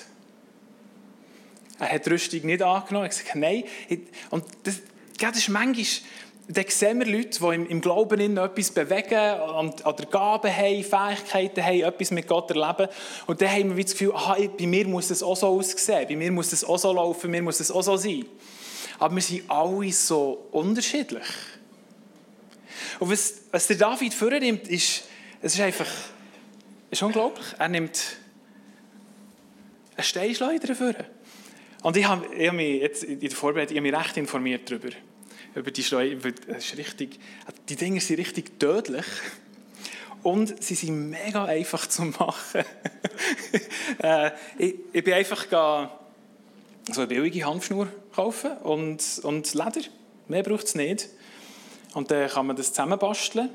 Er 1.78 1.92
hat 1.92 2.06
die 2.06 2.10
Rüstung 2.10 2.46
nicht 2.46 2.62
angenommen, 2.62 3.06
er 3.06 3.10
hat 3.10 3.18
gesagt, 3.18 3.36
nein. 3.36 3.64
Und 4.30 4.44
das, 4.62 4.80
das 5.18 5.36
ist 5.36 5.48
manchmal 5.48 5.84
dann 6.48 6.64
sehen 6.68 7.00
wir 7.00 7.06
Leute, 7.06 7.40
die 7.40 7.70
im, 7.72 7.80
Glauben 7.80 8.38
etwas 8.38 8.70
bewegen 8.70 9.40
und, 9.58 9.84
oder 9.84 10.06
Gaben 10.06 10.54
haben, 10.54 10.84
Fähigkeiten 10.84 11.64
haben, 11.64 11.80
etwas 11.82 12.10
mit 12.12 12.28
Gott 12.28 12.50
erleben. 12.50 12.88
Und 13.26 13.40
dann 13.40 13.50
haben 13.50 13.76
wir 13.76 13.82
das 13.82 13.92
Gefühl, 13.92 14.12
aha, 14.14 14.36
bei 14.56 14.66
mir 14.66 14.86
muss 14.86 15.08
das 15.08 15.24
auch 15.24 15.36
so 15.36 15.48
aussehen, 15.48 16.06
bei 16.08 16.14
mir 16.14 16.30
muss 16.30 16.50
das 16.50 16.62
auch 16.62 16.78
so 16.78 16.92
laufen, 16.92 17.22
bei 17.22 17.28
mir 17.38 17.42
muss 17.42 17.58
das 17.58 17.72
auch 17.72 17.82
so 17.82 17.96
sein. 17.96 18.24
Aber 18.98 19.14
wir 19.14 19.22
sind 19.22 19.50
alle 19.50 19.92
so 19.92 20.46
unterschiedlich. 20.52 21.26
Und 23.00 23.10
was, 23.10 23.34
was 23.50 23.66
der 23.66 23.76
David 23.76 24.14
vornimmt, 24.14 24.68
ist, 24.68 25.04
es 25.42 25.54
ist 25.54 25.60
einfach 25.60 25.88
ist 26.90 27.02
unglaublich. 27.02 27.46
Er 27.58 27.68
nimmt 27.68 28.00
einen 29.96 30.04
Steinschleuder 30.04 30.76
vor. 30.76 30.94
Und 31.82 31.96
ich 31.96 32.06
habe, 32.06 32.24
ich 32.34 32.46
habe 32.46 32.56
mich 32.56 32.80
jetzt 32.80 33.02
in 33.02 33.18
der 33.18 33.30
Vorbereitung 33.32 33.76
ich 33.76 33.82
habe 33.82 33.90
mich 33.90 34.06
recht 34.06 34.16
informiert 34.16 34.70
darüber 34.70 34.90
über 35.56 35.70
die 35.70 35.82
Schleue. 35.82 36.14
ist 36.14 36.76
richtig, 36.76 37.18
die 37.68 37.76
Dinge 37.76 38.00
sind 38.00 38.18
richtig 38.18 38.60
tödlich. 38.60 39.06
Und 40.22 40.62
sie 40.62 40.74
sind 40.74 41.10
mega 41.10 41.44
einfach 41.44 41.86
zu 41.86 42.02
machen. 42.02 42.64
äh, 44.02 44.30
ich, 44.58 44.74
ich 44.92 45.04
bin 45.04 45.14
einfach 45.14 45.46
so 46.92 47.00
eine 47.00 47.06
billige 47.06 47.44
Hanfschnur 47.44 47.88
kaufen 48.14 48.52
und, 48.58 49.02
und 49.22 49.54
Leder. 49.54 49.86
Mehr 50.28 50.42
braucht 50.42 50.66
es 50.66 50.74
nicht. 50.74 51.08
Und 51.94 52.10
dann 52.10 52.28
kann 52.28 52.46
man 52.46 52.56
das 52.56 52.72
zusammenbasteln. 52.72 53.50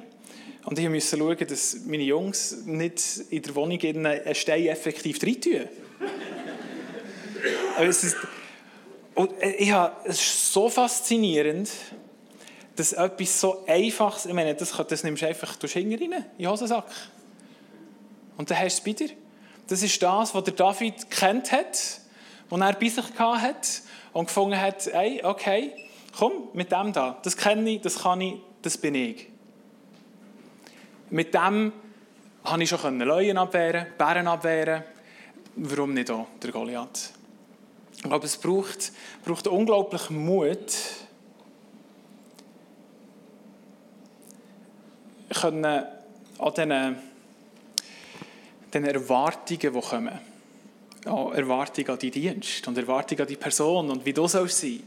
Und 0.64 0.80
ich 0.80 0.88
musste 0.90 1.18
schauen, 1.18 1.38
dass 1.48 1.78
meine 1.86 2.04
Jungs 2.04 2.64
nicht 2.66 3.02
in 3.30 3.42
der 3.42 3.56
Wohnung 3.56 3.80
einen 3.82 4.36
Stein 4.36 4.68
effektiv 4.68 5.22
reintun. 5.22 5.68
es 7.80 8.04
ist, 8.04 8.16
und 9.16 9.32
ich 9.42 9.72
habe, 9.72 9.96
es 10.06 10.20
ist 10.20 10.54
so 10.54 10.70
faszinierend, 10.70 11.70
dass 12.76 12.94
etwas 12.94 13.40
so 13.40 13.64
Einfaches, 13.68 14.26
ich 14.26 14.34
meine, 14.34 14.56
das, 14.56 14.72
das 14.88 15.04
nimmst 15.04 15.22
du 15.22 15.28
einfach 15.28 15.56
durch 15.58 15.76
rein, 15.76 15.92
in 15.92 16.12
den 16.12 16.48
Hosensack. 16.48 16.86
Und 18.38 18.50
dann 18.50 18.58
hast 18.58 18.86
du 18.86 18.92
es 18.92 18.98
bei 18.98 19.06
dir. 19.06 19.16
Das 19.68 19.84
ist 19.84 20.02
das, 20.02 20.34
was 20.34 20.44
der 20.44 20.54
David 20.54 21.10
kennt 21.12 21.52
hat, 21.52 22.02
was 22.50 22.60
er 22.60 22.74
bei 22.74 22.90
sich 22.90 23.06
hat 23.18 23.82
und 24.14 24.26
gefunden 24.26 24.60
hat, 24.60 24.90
hey, 24.92 25.22
okay, 25.24 25.74
komm, 26.18 26.50
mit 26.54 26.72
dem 26.72 26.92
da, 26.94 27.20
das 27.24 27.38
kenne 27.38 27.70
ich, 27.70 27.82
das 27.82 28.00
kann 28.00 28.22
ich, 28.22 28.36
das 28.62 28.78
bin 28.78 28.96
ich. 28.96 29.28
Mit 31.10 31.34
dem 31.34 31.74
konnte 32.44 32.64
ich 32.64 32.70
schon 32.70 33.00
Leuen 33.00 33.38
abwehren, 33.38 33.88
Bären 33.98 34.28
abwehren. 34.28 34.84
Warum 35.56 35.94
nicht 35.94 36.10
auch 36.10 36.28
der 36.42 36.52
Goliath? 36.52 37.12
Ich 38.04 38.10
glaube, 38.10 38.26
es 38.26 38.38
braucht, 38.38 38.92
braucht 39.24 39.46
unglaublich 39.46 40.10
Mut, 40.10 40.58
können 45.30 45.66
an 45.66 46.54
diesen, 46.56 46.96
diesen 48.74 48.86
Erwartungen, 48.86 49.60
die 49.60 49.70
kommen, 49.70 50.20
ja, 51.06 51.32
Erwartungen 51.32 51.90
an 51.92 52.00
die 52.00 52.10
Dienst 52.10 52.68
und 52.68 52.76
Erwartungen 52.76 53.22
an 53.22 53.28
die 53.28 53.36
Person 53.36 53.92
und 53.92 54.04
wie 54.04 54.14
du 54.14 54.28
sollst 54.28 54.62
sein, 54.62 54.82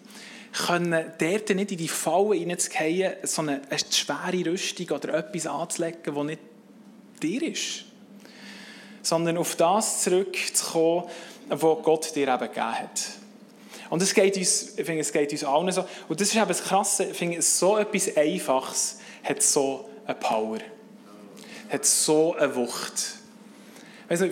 können 0.66 1.12
dort 1.18 1.50
nicht 1.50 1.72
in 1.72 1.78
die 1.78 1.88
Falle 1.88 2.34
hineinzugehen, 2.34 3.14
so 3.22 3.42
eine, 3.42 3.62
eine 3.70 3.78
schwere 3.78 4.52
Rüstung 4.52 4.90
oder 4.90 5.14
etwas 5.14 5.46
anzulegen, 5.46 6.14
das 6.14 6.24
nicht 6.24 6.40
dir 7.22 7.42
ist. 7.42 7.84
Sondern 9.02 9.36
auf 9.36 9.54
das 9.56 10.02
zurückzukommen, 10.02 11.04
was 11.48 11.82
Gott 11.82 12.14
dir 12.14 12.28
eben 12.28 12.38
gegeben 12.38 12.78
hat. 12.78 13.00
Und 13.90 14.02
es 14.02 14.14
geht 14.14 14.36
uns, 14.36 14.76
ich 14.76 14.84
finde, 14.84 15.00
es 15.00 15.12
geht 15.12 15.30
uns 15.32 15.44
allen 15.44 15.70
so. 15.70 15.84
Und 16.08 16.20
das 16.20 16.28
ist 16.28 16.36
eben 16.36 16.48
das 16.48 16.64
Krasse, 16.64 17.04
ich 17.04 17.16
finde, 17.16 17.40
so 17.42 17.78
etwas 17.78 18.16
Einfaches 18.16 18.98
hat 19.22 19.42
so 19.42 19.88
eine 20.06 20.16
Power. 20.16 20.58
Hat 21.68 21.84
so 21.84 22.34
eine 22.34 22.54
Wucht. 22.56 23.14
Weißt 24.08 24.22
du, 24.22 24.30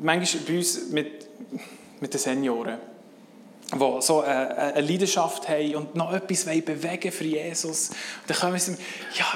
manchmal 0.00 0.42
bei 0.46 0.56
uns 0.56 0.90
mit, 0.90 1.26
mit 2.00 2.12
den 2.12 2.20
Senioren, 2.20 2.78
die 3.72 4.02
so 4.02 4.20
eine, 4.20 4.56
eine 4.56 4.80
Leidenschaft 4.80 5.48
haben 5.48 5.76
und 5.76 5.94
noch 5.94 6.12
etwas 6.12 6.44
bewegen 6.44 7.12
für 7.12 7.24
Jesus. 7.24 7.90
Und 7.90 7.96
dann 8.28 8.36
kommen 8.36 8.58
sie 8.58 8.76
ja, 9.14 9.26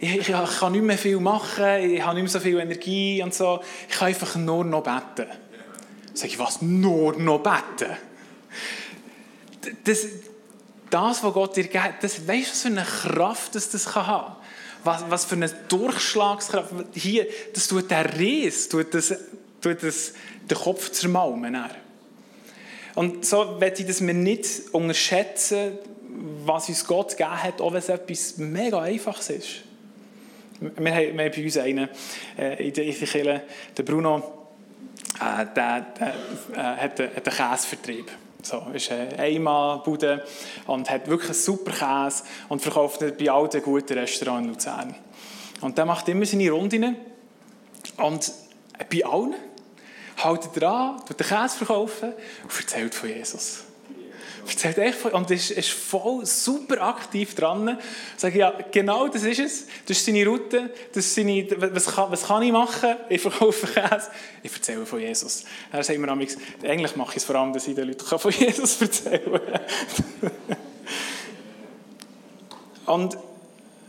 ich, 0.00 0.10
ich, 0.10 0.28
ich, 0.28 0.58
kann 0.58 0.72
nicht 0.72 0.84
mehr 0.84 0.98
viel 0.98 1.20
machen, 1.20 1.64
ich 1.80 2.02
habe 2.02 2.14
nicht 2.14 2.24
mehr 2.24 2.28
so 2.28 2.40
viel 2.40 2.58
Energie 2.58 3.22
und 3.22 3.34
so. 3.34 3.60
Ich 3.88 3.96
kann 3.96 4.08
einfach 4.08 4.36
nur 4.36 4.64
noch 4.64 4.82
beten. 4.82 5.28
Sage 6.14 6.28
ich, 6.28 6.38
was? 6.38 6.62
Nur 6.62 7.16
noch 7.18 7.42
beten? 7.42 7.96
Das, 9.84 10.06
das 10.90 11.22
was 11.22 11.34
Gott 11.34 11.56
dir 11.56 11.64
gibt, 11.64 12.02
das, 12.02 12.26
weißt 12.26 12.46
du, 12.46 12.50
was 12.52 12.62
für 12.62 12.68
eine 12.68 12.84
Kraft 12.84 13.54
das, 13.54 13.70
das 13.70 13.86
kann 13.86 14.06
haben 14.06 14.36
was, 14.84 15.04
was 15.08 15.24
für 15.24 15.34
eine 15.34 15.48
Durchschlagskraft. 15.48 16.72
Hier, 16.94 17.26
das 17.54 17.66
tut 17.66 17.90
der 17.90 18.18
Ries, 18.18 18.68
tut 18.68 18.94
das, 18.94 19.14
tut 19.60 19.82
das 19.82 20.12
den 20.48 20.58
Kopf 20.58 20.90
zermalmen. 20.90 21.56
Und 22.94 23.24
so 23.24 23.56
möchte 23.58 23.82
ich, 23.82 23.88
dass 23.88 24.06
wir 24.06 24.14
nicht 24.14 24.46
unterschätzen, 24.72 25.78
was 26.44 26.68
uns 26.68 26.86
Gott 26.86 27.16
gegeben 27.16 27.42
hat, 27.42 27.60
auch 27.60 27.72
wenn 27.72 27.80
es 27.80 27.88
etwas 27.88 28.36
mega 28.36 28.80
Einfaches 28.82 29.30
ist. 29.30 29.48
Wir 30.60 30.94
haben, 30.94 31.16
wir 31.16 31.24
haben 31.24 31.32
bei 31.34 31.42
uns 31.42 31.56
einen 31.56 31.88
äh, 32.38 32.68
in 32.68 32.72
der 32.72 32.84
Kirche, 32.84 33.42
der 33.76 33.82
Bruno, 33.82 34.33
äh, 35.20 35.46
der, 35.54 35.80
der 35.80 36.14
äh, 36.52 36.76
hat, 36.82 37.00
einen, 37.00 37.16
hat 37.16 37.28
einen 37.28 37.52
Käsevertrieb. 37.52 38.10
So, 38.42 38.66
ist 38.74 38.92
eine 38.92 39.18
Einmalbude 39.18 40.22
und 40.66 40.90
hat 40.90 41.08
wirklich 41.08 41.30
einen 41.30 41.40
super 41.40 41.72
Käse 41.72 42.24
und 42.50 42.60
verkauft 42.60 43.00
ihn 43.00 43.14
bei 43.18 43.30
alten 43.30 43.62
guten 43.62 43.96
Restaurants 43.96 44.46
in 44.46 44.52
Luzern. 44.52 44.94
Und 45.62 45.78
der 45.78 45.86
macht 45.86 46.08
immer 46.08 46.26
seine 46.26 46.50
Runden 46.50 46.96
und 47.96 48.32
bei 48.90 49.04
allen 49.04 49.34
hält 50.16 50.56
er 50.56 50.70
an, 50.70 50.96
tut 51.06 51.20
den 51.20 51.26
Käse 51.26 51.56
verkaufen 51.56 52.12
und 52.42 52.60
erzählt 52.60 52.94
von 52.94 53.08
Jesus. 53.08 53.63
Erzählt 54.46 54.78
echt 54.78 54.98
von, 54.98 55.12
und 55.12 55.30
ist, 55.30 55.50
ist 55.50 55.70
voll 55.70 56.24
super 56.26 56.82
aktiv 56.82 57.34
dran. 57.34 57.78
Sage 58.16 58.38
ja, 58.38 58.52
genau 58.70 59.08
das 59.08 59.24
ist 59.24 59.38
es. 59.38 59.66
Das 59.86 59.96
ist 59.96 60.06
seine 60.06 60.26
Route. 60.26 60.70
Das 60.92 61.04
ist 61.04 61.14
seine, 61.14 61.46
was, 61.74 61.86
kann, 61.86 62.10
was 62.10 62.26
kann 62.26 62.42
ich 62.42 62.52
machen? 62.52 62.96
Ich 63.08 63.20
verkaufe 63.20 63.66
Käse. 63.66 64.10
Ich 64.42 64.52
erzähle 64.52 64.86
von 64.86 65.00
Jesus. 65.00 65.44
Er 65.72 65.82
sagt 65.82 65.98
mir 65.98 66.08
amigs, 66.08 66.36
eigentlich 66.62 66.96
mache 66.96 67.12
ich 67.12 67.16
es 67.18 67.24
vor 67.24 67.36
allem, 67.36 67.52
dass 67.52 67.66
ich 67.66 67.74
den 67.74 67.88
Leuten 67.88 68.18
von 68.18 68.32
Jesus 68.38 68.80
erzählen 68.80 69.40
und 72.86 73.16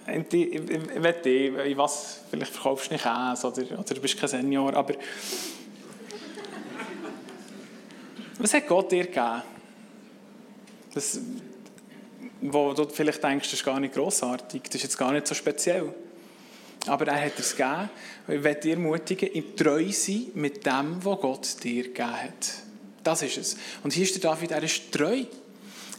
ich, 0.07 0.33
ich, 0.33 0.53
ich 0.53 1.03
wette, 1.03 1.29
ich 1.29 1.77
weiß, 1.77 2.21
vielleicht 2.29 2.53
verkaufst 2.53 2.89
du 2.89 2.93
nicht 2.93 3.03
Käse 3.03 3.47
oder, 3.47 3.79
oder 3.79 3.93
du 3.93 4.01
bist 4.01 4.19
kein 4.19 4.29
Senior, 4.29 4.73
aber 4.73 4.93
was 8.37 8.53
hat 8.53 8.67
Gott 8.67 8.91
dir 8.91 9.05
gegeben? 9.05 9.41
Das, 10.95 11.19
wo 12.41 12.73
du 12.73 12.87
vielleicht 12.87 13.23
denkst, 13.23 13.49
das 13.49 13.59
ist 13.59 13.65
gar 13.65 13.79
nicht 13.79 13.93
grossartig, 13.93 14.63
das 14.63 14.75
ist 14.75 14.83
jetzt 14.83 14.97
gar 14.97 15.11
nicht 15.11 15.27
so 15.27 15.35
speziell. 15.35 15.93
Aber 16.87 17.07
er 17.07 17.25
hat 17.25 17.37
es 17.37 17.55
gegeben. 17.55 17.89
Ich 18.27 18.43
werde 18.43 18.61
dir 18.61 18.73
ermutigen, 18.73 19.29
im 19.29 19.55
treu 19.55 19.91
sein 19.91 20.27
mit 20.35 20.65
dem, 20.65 21.03
was 21.03 21.19
Gott 21.19 21.63
dir 21.63 21.83
gegeben 21.83 22.13
hat. 22.13 22.53
Das 23.03 23.21
ist 23.21 23.37
es. 23.37 23.57
Und 23.83 23.93
hier 23.93 24.03
ist 24.03 24.15
der 24.15 24.31
David, 24.31 24.51
er 24.51 24.63
ist 24.63 24.91
treu. 24.91 25.23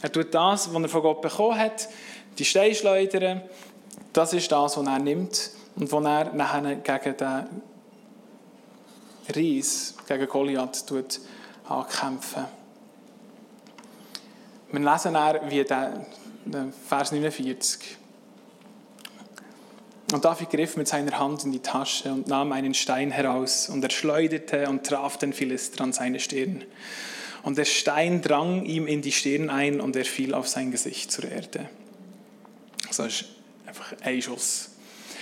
Er 0.01 0.11
tut 0.11 0.33
das, 0.33 0.73
was 0.73 0.81
er 0.81 0.89
von 0.89 1.01
Gott 1.01 1.21
bekommen 1.21 1.57
hat, 1.57 1.87
die 2.37 2.45
Steinschleudern, 2.45 3.41
das 4.13 4.33
ist 4.33 4.51
das, 4.51 4.77
was 4.77 4.87
er 4.87 4.99
nimmt 4.99 5.51
und 5.75 5.91
was 5.91 6.05
er 6.05 6.33
nachher 6.33 6.75
gegen 6.75 7.17
den 7.17 7.61
Ries, 9.35 9.95
gegen 10.07 10.27
Goliath, 10.27 10.85
ankämpfen. 11.67 12.56
Wir 14.69 14.79
lesen 14.81 15.13
dann, 15.13 15.49
wie 15.49 15.63
der, 15.63 16.05
der 16.45 16.67
Vers 16.87 17.11
49. 17.11 17.97
Und 20.11 20.25
David 20.25 20.49
griff 20.49 20.75
mit 20.75 20.87
seiner 20.87 21.17
Hand 21.19 21.45
in 21.45 21.51
die 21.51 21.59
Tasche 21.59 22.11
und 22.11 22.27
nahm 22.27 22.51
einen 22.51 22.73
Stein 22.73 23.11
heraus 23.11 23.69
und 23.69 23.83
er 23.83 23.89
schleuderte 23.89 24.67
und 24.67 24.85
traf 24.85 25.17
den 25.17 25.31
Philister 25.33 25.83
an 25.83 25.93
seine 25.93 26.19
Stirn. 26.19 26.63
Und 27.43 27.57
der 27.57 27.65
Stein 27.65 28.21
drang 28.21 28.65
ihm 28.65 28.87
in 28.87 29.01
die 29.01 29.11
Stirn 29.11 29.49
ein 29.49 29.79
und 29.79 29.95
er 29.95 30.05
fiel 30.05 30.33
auf 30.33 30.47
sein 30.49 30.71
Gesicht 30.71 31.11
zur 31.11 31.25
Erde. 31.25 31.69
Das 32.87 32.99
ist 32.99 33.25
einfach 33.65 33.93
ein 34.03 34.21
Schuss. 34.21 34.71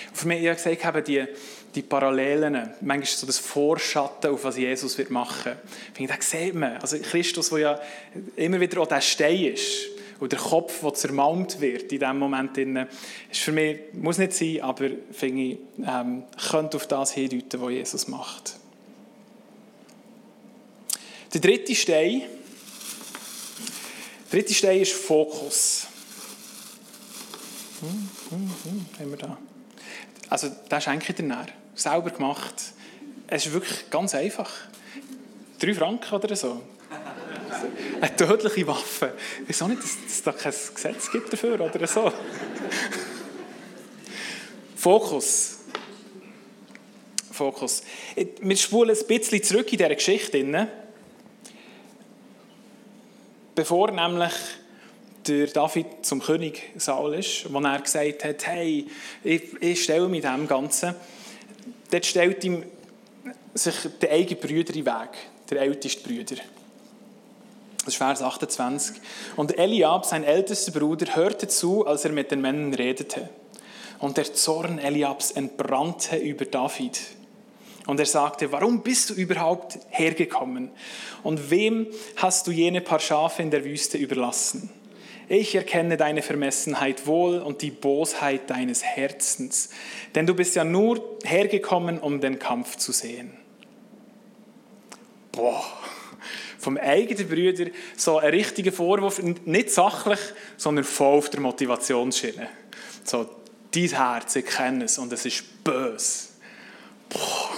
Und 0.10 0.18
für 0.18 0.28
mich, 0.28 0.42
ich 0.42 0.48
habe 0.48 1.02
gesagt, 1.02 1.08
die, 1.08 1.26
die 1.76 1.82
Parallelen, 1.82 2.72
manchmal 2.82 3.06
so 3.06 3.28
das 3.28 3.38
Vorschatten, 3.38 4.32
auf 4.32 4.44
was 4.44 4.58
Jesus 4.58 4.98
wird 4.98 5.10
machen. 5.10 5.54
Ich 5.90 5.98
finde, 5.98 6.14
das 6.16 6.30
sieht 6.30 6.56
man. 6.56 6.78
Also 6.78 6.98
Christus, 7.00 7.50
der 7.50 7.60
ja 7.60 7.80
immer 8.38 8.60
wieder 8.60 8.82
auch 8.82 8.88
der 8.88 9.02
Stein 9.02 9.54
ist 9.54 9.90
und 10.20 10.32
der 10.32 10.40
Kopf, 10.40 10.80
der 10.82 10.94
zermalmt 10.94 11.60
wird 11.60 11.92
in 11.92 12.00
diesem 12.00 12.18
Moment, 12.18 12.58
ist 12.58 13.42
für 13.42 13.52
mich, 13.52 13.80
muss 13.94 14.18
nicht 14.18 14.34
sein, 14.34 14.62
aber 14.62 14.90
finde 15.12 15.42
ich, 15.42 15.58
ähm, 15.86 16.24
könnte 16.50 16.78
auf 16.78 16.88
das 16.88 17.12
hindeuten, 17.12 17.62
was 17.62 17.72
Jesus 17.72 18.08
macht. 18.08 18.56
Der 21.34 21.42
dritte 21.42 21.76
Stein, 21.76 22.22
der 24.32 24.40
dritte 24.40 24.54
Stein 24.54 24.82
ist 24.82 24.94
Fokus. 24.94 25.88
Hm, 27.82 28.10
hm, 28.30 28.52
hm, 28.64 28.86
haben 28.98 29.12
wir 29.12 29.18
da. 29.18 29.38
Also, 30.30 30.50
das 30.70 30.84
schenke 30.86 31.08
ich 31.10 31.16
dir 31.16 31.24
näher 31.24 31.48
selber 31.76 32.10
gemacht. 32.10 32.56
Es 33.28 33.46
ist 33.46 33.54
wirklich 33.54 33.90
ganz 33.90 34.16
einfach. 34.16 34.52
Drei 35.60 35.74
Franken 35.74 36.16
oder 36.16 36.36
so. 36.36 36.62
Eine 38.02 38.16
tödliche 38.16 38.68
Waffe. 38.68 39.14
Auch 39.62 39.68
nicht, 39.68 39.84
dass 39.84 39.98
es 40.08 40.24
da 40.24 40.32
kein 40.32 40.54
Gesetz 40.74 41.12
gibt 41.12 41.32
dafür 41.32 41.60
oder 41.60 41.88
so. 41.88 42.12
Fokus. 44.76 45.60
Fokus. 47.32 47.84
Wir 48.16 48.58
spulen 48.58 48.96
ein 48.96 49.08
bisschen 49.08 49.44
zurück 49.44 49.72
in 49.72 49.78
dieser 49.78 49.96
Geschichte. 49.96 50.68
Bevor 53.56 53.92
nämlich 53.92 54.34
der 55.28 55.48
David 55.48 55.88
zum 56.04 56.22
König 56.22 56.62
Saul 56.78 57.16
ist, 57.16 57.52
wo 57.52 57.60
er 57.60 57.80
gesagt 57.80 58.24
hat, 58.24 58.46
hey, 58.46 58.88
ich, 59.24 59.62
ich 59.62 59.84
stelle 59.84 60.08
mich 60.08 60.22
dem 60.22 60.48
Ganzen 60.48 60.94
dort 61.92 62.06
stellt 62.06 62.44
ihm 62.44 62.64
sich 63.54 63.76
der 64.02 64.12
eigene 64.12 64.40
Brüder 64.40 64.76
in 64.76 64.84
den 64.84 64.86
Weg, 64.86 65.10
der 65.50 65.62
älteste 65.62 66.02
Brüder. 66.08 66.36
Das 67.86 67.94
ist 67.94 67.98
Vers 67.98 68.22
28. 68.22 68.96
Und 69.36 69.58
Eliab, 69.60 70.06
sein 70.06 70.24
ältester 70.24 70.72
Bruder, 70.72 71.16
hörte 71.16 71.48
zu, 71.48 71.86
als 71.86 72.04
er 72.04 72.12
mit 72.12 72.32
den 72.32 72.42
Männern 72.42 72.74
redete. 72.74 73.30
Und 74.00 74.18
der 74.18 74.34
Zorn 74.34 74.80
Eliabs 74.80 75.32
entbrannte 75.32 76.18
über 76.18 76.46
David. 76.46 77.00
Und 77.86 78.00
er 78.00 78.08
sagte, 78.08 78.52
warum 78.52 78.82
bist 78.82 79.12
du 79.12 79.14
überhaupt 79.14 79.78
hergekommen? 79.90 80.72
Und 81.22 81.52
wem 81.52 81.88
hast 82.16 82.48
du 82.48 82.52
jene 82.52 82.82
paar 82.82 83.00
Schafe 83.00 83.44
in 83.44 83.52
der 83.52 83.64
Wüste 83.64 83.98
überlassen? 83.98 84.72
Ich 85.28 85.56
erkenne 85.56 85.98
deine 85.98 86.22
Vermessenheit 86.22 87.08
wohl 87.08 87.40
und 87.40 87.62
die 87.62 87.72
Bosheit 87.72 88.50
deines 88.50 88.84
Herzens, 88.84 89.70
denn 90.14 90.28
du 90.28 90.36
bist 90.36 90.56
ja 90.56 90.64
nur 90.64 91.18
hergekommen, 91.24 92.00
um 92.00 92.22
den 92.22 92.38
Kampf 92.38 92.76
zu 92.76 92.92
sehen. 92.92 93.36
Boah, 95.32 95.66
vom 96.60 96.78
eigenen 96.78 97.28
Brüder 97.28 97.72
so 97.98 98.20
ein 98.20 98.30
richtiger 98.30 98.72
Vorwurf, 98.72 99.22
nicht 99.22 99.72
sachlich, 99.72 100.20
sondern 100.58 100.84
voll 100.84 101.18
auf 101.18 101.30
der 101.30 101.40
Motivationsschiene. 101.40 102.48
So, 103.04 103.30
dein 103.72 103.90
Herz, 103.90 104.36
ich 104.36 104.46
kenne 104.46 104.86
es 104.86 104.98
und 104.98 105.12
es 105.12 105.26
ist 105.26 105.64
böse. 105.64 106.30
Boah. 107.10 107.50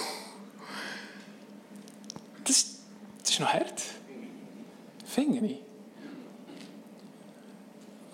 Das, 2.45 2.65
das 3.21 3.32
ist 3.32 3.39
noch 3.39 3.53
hart. 3.53 3.82
finde 5.06 5.45
ich. 5.45 5.66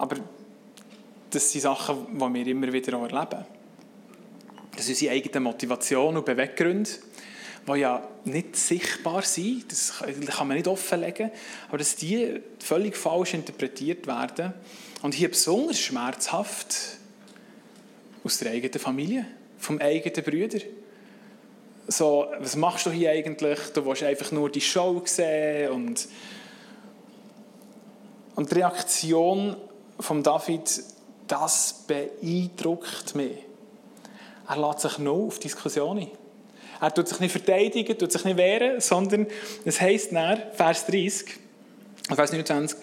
Aber 0.04 0.18
das 1.30 1.50
sind 1.50 1.62
Sachen, 1.62 2.08
die 2.12 2.34
wir 2.34 2.48
immer 2.48 2.74
wieder 2.74 2.98
auch 2.98 3.04
erleben. 3.04 3.46
Das 4.76 4.86
sind 4.86 4.96
unsere 4.96 5.14
eigenen 5.14 5.44
Motivationen 5.44 6.18
und 6.18 6.26
Beweggründe, 6.26 6.90
die 7.66 7.80
ja 7.80 8.06
nicht 8.26 8.58
sichtbar 8.58 9.22
sind, 9.22 9.72
das 9.72 9.94
kann 10.28 10.50
man 10.50 10.58
nicht 10.58 10.68
offenlegen, 10.68 11.32
aber 11.70 11.78
dass 11.78 11.96
die 11.96 12.42
völlig 12.60 12.98
falsch 12.98 13.34
interpretiert 13.34 14.06
werden 14.06 14.54
und 15.04 15.14
hier 15.14 15.30
besonders 15.30 15.80
schmerzhaft 15.80 16.76
aus 18.26 18.40
der 18.40 18.52
eigenen 18.52 18.80
Familie, 18.80 19.26
vom 19.58 19.80
eigenen 19.80 20.26
Brüder. 20.26 20.60
So, 21.88 22.28
was 22.40 22.58
machst 22.58 22.88
du 22.88 22.92
hier 22.92 23.12
eigentlich? 23.12 23.60
Du 23.74 23.86
willst 23.86 24.04
einfach 24.04 24.34
nur 24.34 24.50
die 24.50 24.60
Show 24.60 25.02
sehen 25.06 25.72
und, 25.72 26.10
und 28.36 28.52
die 28.52 28.56
Reaktion 28.56 29.56
von 30.04 30.22
David, 30.22 30.84
das 31.28 31.86
beeindruckt 31.88 33.16
mich. 33.16 33.38
Er 34.48 34.58
lässt 34.58 34.82
sich 34.82 34.98
noch 34.98 35.28
auf 35.28 35.40
Diskussionen. 35.40 36.10
Er 36.82 36.94
tut 36.94 37.08
sich 37.08 37.20
nicht 37.22 37.32
verteidigen, 37.32 37.98
tut 37.98 38.12
sich 38.12 38.26
nicht 38.26 38.38
wehren, 38.38 38.82
sondern 38.82 39.28
es 39.64 39.80
heißt 39.80 40.12
nach 40.12 40.38
Vers 40.54 40.86
30, 40.86 41.40
Vers 42.14 42.32
29, 42.32 42.78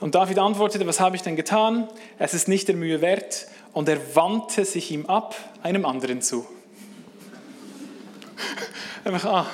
und 0.00 0.14
David 0.16 0.38
antwortete, 0.40 0.84
was 0.86 0.98
habe 1.00 1.14
ich 1.14 1.22
denn 1.22 1.36
getan? 1.36 1.88
Es 2.18 2.34
ist 2.34 2.48
nicht 2.48 2.66
der 2.66 2.74
Mühe 2.74 3.00
wert. 3.00 3.46
Und 3.72 3.88
er 3.88 4.16
wandte 4.16 4.64
sich 4.64 4.90
ihm 4.90 5.06
ab, 5.06 5.36
einem 5.62 5.86
anderen 5.86 6.20
zu. 6.20 6.44
Einfach, 9.04 9.24
ah, 9.24 9.46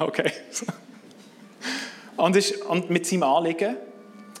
okay. 0.00 0.32
Und, 2.16 2.36
ist, 2.36 2.60
und 2.62 2.90
mit 2.90 3.06
seinem 3.06 3.22
Anliegen, 3.22 3.76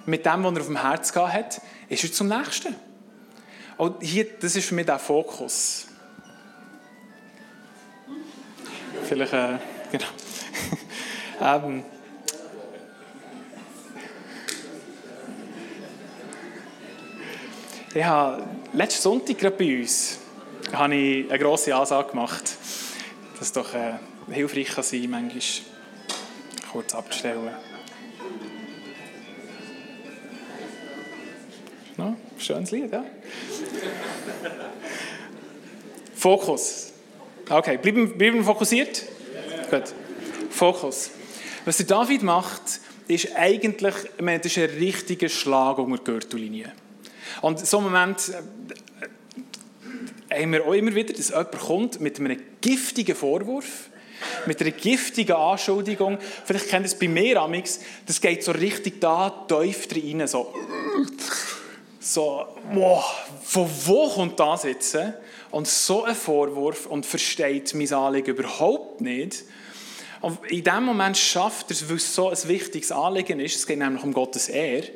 mit 0.04 0.26
dem, 0.26 0.44
was 0.44 0.52
er 0.52 0.60
auf 0.60 0.66
dem 0.66 0.82
Herz 0.82 1.12
gehabt 1.12 1.32
hat, 1.32 1.62
ist 1.92 2.04
er 2.04 2.12
zum 2.12 2.28
Nächsten. 2.28 2.74
Und 3.76 4.02
hier, 4.02 4.26
das 4.40 4.56
ist 4.56 4.66
für 4.66 4.74
mich 4.74 4.86
der 4.86 4.98
Fokus. 4.98 5.86
Vielleicht, 9.04 9.32
äh, 9.32 9.58
genau. 9.90 10.06
ähm, 11.40 11.84
ich 17.94 18.04
habe 18.04 18.46
letzten 18.72 19.02
Sonntag 19.02 19.38
gerade 19.38 19.56
bei 19.56 19.80
uns 19.80 20.18
habe 20.72 20.94
ich 20.94 21.30
eine 21.30 21.38
grosse 21.38 21.74
Ansage 21.74 22.10
gemacht, 22.10 22.44
dass 23.38 23.48
es 23.48 23.52
doch 23.52 23.74
äh, 23.74 23.94
hilfreich 24.30 24.68
kann 24.68 24.84
sein 24.84 25.10
manchmal 25.10 25.42
kurz 26.70 26.94
abzustellen. 26.94 27.50
No, 32.02 32.16
schönes 32.36 32.72
Lied, 32.72 32.90
ja? 32.92 33.04
Fokus. 36.16 36.92
Okay, 37.48 37.78
bleiben, 37.78 38.18
bleiben 38.18 38.44
fokussiert? 38.44 39.04
Ja. 39.70 39.78
Gut. 39.78 39.94
Fokus. 40.50 41.10
Was 41.64 41.76
der 41.76 41.86
David 41.86 42.24
macht, 42.24 42.80
ist 43.06 43.36
eigentlich, 43.36 43.94
ich 44.16 44.22
meine, 44.22 44.40
das 44.40 44.50
ist 44.50 44.58
ein 44.58 44.70
richtiger 44.78 45.28
Schlag 45.28 45.78
unter 45.78 45.96
die 45.96 46.04
Gürtellinie. 46.04 46.72
Und 47.40 47.60
in 47.60 47.66
so 47.66 47.78
einem 47.78 47.92
Moment 47.92 48.32
äh, 50.28 50.42
haben 50.42 50.52
wir 50.52 50.66
auch 50.66 50.72
immer 50.72 50.94
wieder, 50.94 51.14
dass 51.14 51.28
jemand 51.28 51.52
kommt 51.52 52.00
mit 52.00 52.18
einem 52.18 52.40
giftigen 52.60 53.14
Vorwurf, 53.14 53.90
mit 54.46 54.60
einer 54.60 54.72
giftigen 54.72 55.36
Anschuldigung. 55.36 56.18
Vielleicht 56.44 56.68
kennt 56.68 56.84
ihr 56.84 56.92
es 56.92 56.98
bei 56.98 57.06
mir 57.06 57.40
amix, 57.40 57.78
das 58.06 58.20
geht 58.20 58.42
so 58.42 58.50
richtig 58.50 59.00
da 59.00 59.30
tief 59.48 59.86
rein, 59.94 60.26
so, 60.26 60.52
so 62.02 62.46
wow, 62.72 63.04
von 63.42 63.70
wo 63.84 64.08
kommt 64.08 64.38
das 64.40 64.64
jetzt? 64.64 64.98
Und 65.50 65.68
so 65.68 66.04
ein 66.04 66.14
Vorwurf 66.14 66.86
und 66.86 67.06
versteht 67.06 67.74
mein 67.74 67.92
Anliegen 67.92 68.34
überhaupt 68.36 69.00
nicht. 69.00 69.44
Und 70.20 70.38
in 70.50 70.64
dem 70.64 70.84
Moment 70.84 71.16
schafft 71.16 71.70
er 71.70 71.76
es, 71.76 71.88
weil 71.88 71.96
es 71.96 72.14
so 72.14 72.28
ein 72.28 72.48
wichtiges 72.48 72.90
Anliegen 72.90 73.40
ist, 73.40 73.56
es 73.56 73.66
geht 73.66 73.78
nämlich 73.78 74.02
um 74.02 74.12
Gottes 74.12 74.48
Ehre, 74.48 74.88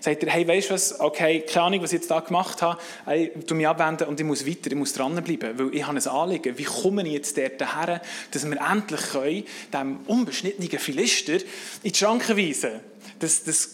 sagt 0.00 0.22
er, 0.24 0.30
hey, 0.30 0.46
weißt 0.46 0.70
du 0.70 0.74
was, 0.74 1.00
okay, 1.00 1.40
keine 1.40 1.66
Ahnung, 1.66 1.82
was 1.82 1.92
ich 1.92 2.00
jetzt 2.00 2.10
da 2.10 2.20
gemacht 2.20 2.60
habe, 2.62 2.80
hey, 3.06 3.32
tu 3.46 3.54
mich 3.54 3.66
abwenden 3.66 4.08
und 4.08 4.20
ich 4.20 4.26
muss 4.26 4.46
weiter, 4.46 4.70
ich 4.70 4.76
muss 4.76 4.92
dranbleiben, 4.92 5.58
weil 5.58 5.74
ich 5.74 5.86
habe 5.86 5.98
ein 5.98 6.06
Anliegen. 6.06 6.58
Wie 6.58 6.64
komme 6.64 7.06
ich 7.06 7.12
jetzt 7.12 7.38
dort 7.38 7.60
her, 7.60 8.02
dass 8.30 8.48
wir 8.48 8.58
endlich 8.60 9.00
können, 9.12 9.44
dem 9.72 9.98
unbeschnittenen 10.06 10.78
Philister 10.78 11.34
in 11.82 11.92
die 11.92 11.94
Schranken 11.94 12.36
weisen, 12.36 12.80
dass, 13.18 13.44
dass 13.44 13.72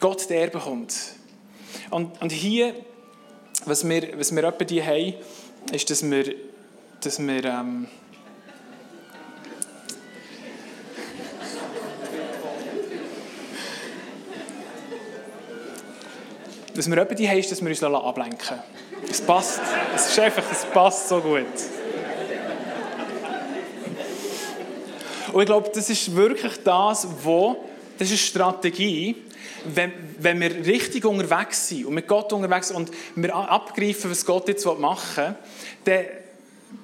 Gott 0.00 0.28
der 0.28 0.48
bekommt. 0.48 0.94
Und, 1.90 2.20
und 2.20 2.32
hier, 2.32 2.74
was 3.64 3.88
wir, 3.88 4.18
was 4.18 4.34
wir 4.34 4.44
etwa 4.44 4.64
die 4.64 4.82
haben, 4.82 5.14
ist, 5.72 5.90
dass 5.90 6.08
wir, 6.08 6.34
dass 7.00 7.18
wir 7.18 7.44
ähm, 7.44 7.88
dass 16.76 16.90
wir 16.90 17.04
die 17.04 17.28
haben, 17.28 17.38
ist, 17.38 17.50
dass 17.50 17.62
wir 17.62 17.68
uns 17.68 17.82
ablenken 17.82 18.58
Es 19.10 19.20
passt. 19.20 19.60
Es 19.94 20.10
ist 20.10 20.18
einfach, 20.18 20.44
es 20.50 20.64
passt 20.66 21.08
so 21.08 21.20
gut. 21.20 21.46
Und 25.32 25.42
ich 25.42 25.46
glaube, 25.46 25.70
das 25.74 25.90
ist 25.90 26.14
wirklich 26.14 26.52
das, 26.64 27.06
wo, 27.22 27.64
das 27.98 28.08
ist 28.08 28.12
eine 28.12 28.18
Strategie, 28.18 29.16
wenn, 29.74 29.92
wenn 30.18 30.40
wir 30.40 30.66
richtig 30.66 31.04
unterwegs 31.04 31.68
sind 31.68 31.86
und 31.86 31.94
mit 31.94 32.06
Gott 32.06 32.32
unterwegs 32.32 32.68
sind 32.68 32.76
und 32.76 32.90
wir 33.14 33.34
abgreifen, 33.34 34.10
was 34.10 34.24
Gott 34.24 34.48
jetzt 34.48 34.64
machen 34.64 35.34
will, 35.84 36.08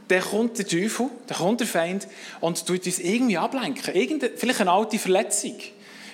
dann, 0.08 0.22
kommt 0.22 0.58
der 0.58 0.66
Teufel, 0.66 1.08
dann 1.26 1.38
kommt 1.38 1.60
der 1.60 1.66
Feind 1.66 2.06
und 2.40 2.66
tut 2.66 2.84
uns 2.86 2.98
irgendwie 2.98 3.38
ablenken. 3.38 3.94
Irgende, 3.94 4.30
vielleicht 4.34 4.60
eine 4.60 4.70
alte 4.72 4.98
Verletzung 4.98 5.56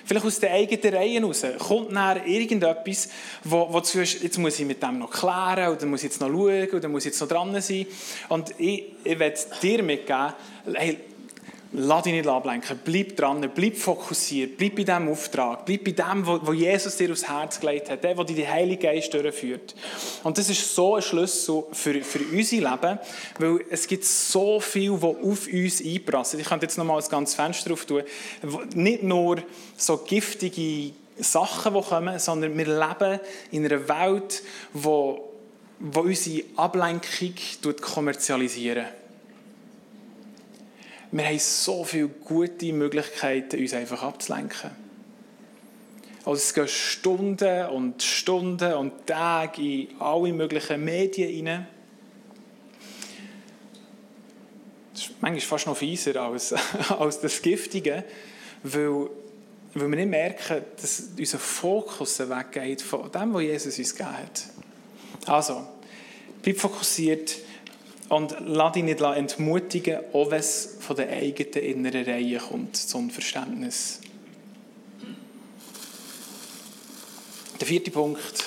vielleicht 0.09 0.25
aus 0.25 0.39
den 0.39 0.51
eigenen 0.51 0.95
Reihen 0.95 1.23
raus, 1.23 1.45
kommt 1.59 1.91
nachher 1.91 2.25
irgendetwas, 2.25 3.09
wo, 3.43 3.71
wo 3.71 3.79
du 3.79 3.99
jetzt 3.99 4.37
muss 4.39 4.59
ich 4.59 4.65
mit 4.65 4.81
dem 4.81 4.97
noch 4.97 5.11
klären, 5.11 5.71
oder 5.71 5.85
muss 5.85 5.99
ich 5.99 6.05
jetzt 6.05 6.19
noch 6.19 6.29
schauen, 6.29 6.67
oder 6.71 6.89
muss 6.89 7.05
ich 7.05 7.11
jetzt 7.11 7.21
noch 7.21 7.27
dran 7.27 7.61
sein. 7.61 7.85
Und 8.27 8.55
ich, 8.57 8.85
ich 9.03 9.19
werde 9.19 9.39
dir 9.61 9.83
mitgeben, 9.83 10.33
Lass 11.71 12.03
dich 12.03 12.13
nicht 12.13 12.27
ablenken. 12.27 12.79
Bleib 12.83 13.15
dran, 13.15 13.47
bleib 13.53 13.77
fokussiert, 13.77 14.57
bleib 14.57 14.75
bei 14.75 14.83
diesem 14.83 15.07
Auftrag, 15.09 15.65
bleib 15.65 15.83
bei 15.83 15.91
dem, 15.91 16.25
wo 16.25 16.51
Jesus 16.51 16.97
dir 16.97 17.11
aufs 17.11 17.27
Herz 17.27 17.59
gelegt 17.59 17.91
hat, 17.91 18.03
der, 18.03 18.15
der 18.15 18.23
dich 18.23 18.37
den 18.37 18.49
Heiligen 18.49 18.81
Geist 18.81 19.13
durchführt. 19.13 19.75
Und 20.23 20.35
das 20.39 20.49
ist 20.49 20.73
so 20.73 20.95
ein 20.95 21.03
Schlüssel 21.03 21.63
für, 21.71 22.01
für 22.01 22.21
unser 22.35 22.55
Leben, 22.55 22.99
weil 23.37 23.59
es 23.69 23.85
gibt 23.85 24.03
so 24.03 24.59
viel, 24.59 24.93
was 24.93 25.15
auf 25.15 25.47
uns 25.47 25.83
einprasselt. 25.85 26.41
Ich 26.41 26.49
könnte 26.49 26.65
jetzt 26.65 26.77
noch 26.79 26.85
mal 26.85 26.99
ein 26.99 27.07
ganzes 27.07 27.35
Fenster 27.35 27.69
drauf 27.69 27.85
tun. 27.85 28.01
Nicht 28.73 29.03
nur 29.03 29.37
so 29.77 29.97
giftige 29.97 30.93
Sachen, 31.17 31.75
die 31.75 31.81
kommen, 31.81 32.17
sondern 32.17 32.57
wir 32.57 32.65
leben 32.65 33.19
in 33.51 33.65
einer 33.65 33.87
Welt, 33.87 34.41
die, 34.73 35.15
die 35.79 35.99
unsere 35.99 36.43
Ablenkung 36.55 37.35
kommerzialisiert 37.79 38.87
wir 41.11 41.25
haben 41.25 41.39
so 41.39 41.83
viele 41.83 42.07
gute 42.07 42.71
Möglichkeiten, 42.71 43.59
uns 43.59 43.73
einfach 43.73 44.03
abzulenken. 44.03 44.71
Also 46.19 46.33
es 46.33 46.53
gehen 46.53 46.67
Stunden 46.67 47.65
und 47.67 48.03
Stunden 48.03 48.73
und 48.73 49.07
Tage 49.07 49.61
in 49.61 49.87
alle 49.99 50.31
möglichen 50.33 50.83
Medien 50.83 51.47
rein. 51.47 51.67
Das 54.93 55.03
ist 55.03 55.11
manchmal 55.21 55.41
fast 55.41 55.65
noch 55.65 55.77
fieser 55.77 56.21
als, 56.21 56.53
als 56.99 57.19
das 57.21 57.41
Giftige, 57.41 58.03
weil, 58.61 59.09
weil 59.73 59.89
wir 59.89 59.95
nicht 59.95 60.09
merken, 60.09 60.63
dass 60.79 61.09
unser 61.17 61.39
Fokus 61.39 62.19
weggeht 62.19 62.81
von 62.81 63.11
dem, 63.11 63.33
was 63.33 63.41
Jesus 63.41 63.79
uns 63.79 63.95
gegeben 63.95 64.17
hat. 64.17 64.43
Also, 65.25 65.67
bleib 66.43 66.57
fokussiert 66.57 67.37
und 68.09 68.35
lass 68.45 68.73
dich 68.73 68.83
nicht 68.83 69.01
entmutigen, 69.01 69.99
auch 70.13 70.31
wenn 70.31 70.39
es 70.39 70.77
von 70.79 70.95
der 70.95 71.09
eigenen 71.09 71.63
inneren 71.63 72.05
Reihe 72.05 72.39
kommt, 72.39 72.75
ein 72.93 73.11
Verständnis. 73.11 74.01
Der 77.59 77.67
vierte 77.67 77.91
Punkt, 77.91 78.43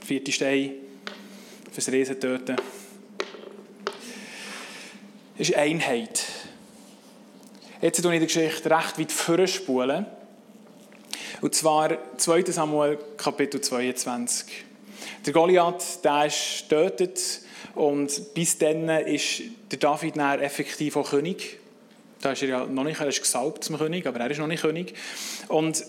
der 0.00 0.06
vierte 0.06 0.32
Stein 0.32 0.72
fürs 1.72 1.90
Riesentöten, 1.90 2.56
ist 5.36 5.54
Einheit. 5.54 6.24
Jetzt 7.80 8.02
tue 8.02 8.14
ich 8.14 8.20
die 8.20 8.26
Geschichte 8.26 8.70
recht 8.70 8.98
weit 8.98 9.12
vorspulen. 9.12 10.06
Und 11.40 11.54
zwar 11.54 11.96
2. 12.16 12.42
Samuel, 12.50 12.98
Kapitel 13.16 13.60
22. 13.60 14.64
Der 15.24 15.32
Goliath, 15.32 16.04
der 16.04 16.26
ist 16.26 16.68
getötet 16.68 17.42
und 17.74 18.34
bis 18.34 18.58
dann 18.58 18.88
ist 18.88 19.42
der 19.70 19.78
David 19.78 20.16
dann 20.16 20.40
effektiv 20.40 20.96
auch 20.96 21.10
König 21.10 21.58
Da 22.20 22.32
ist 22.32 22.42
er 22.42 22.48
ja 22.48 22.66
noch 22.66 22.84
nicht, 22.84 23.00
er 23.00 23.06
ist 23.06 23.20
gesalbt 23.20 23.64
zum 23.64 23.78
König, 23.78 24.06
aber 24.06 24.20
er 24.20 24.30
ist 24.30 24.38
noch 24.38 24.46
nicht 24.46 24.62
König. 24.62 24.94
Und 25.48 25.84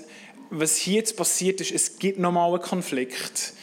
was 0.51 0.75
hier 0.75 0.95
jetzt 0.95 1.17
passiert 1.17 1.61
ist, 1.61 1.71
es 1.71 1.97
gibt 1.99 2.19
nochmal 2.19 2.51
einen 2.51 2.61
Konflikt. 2.61 3.53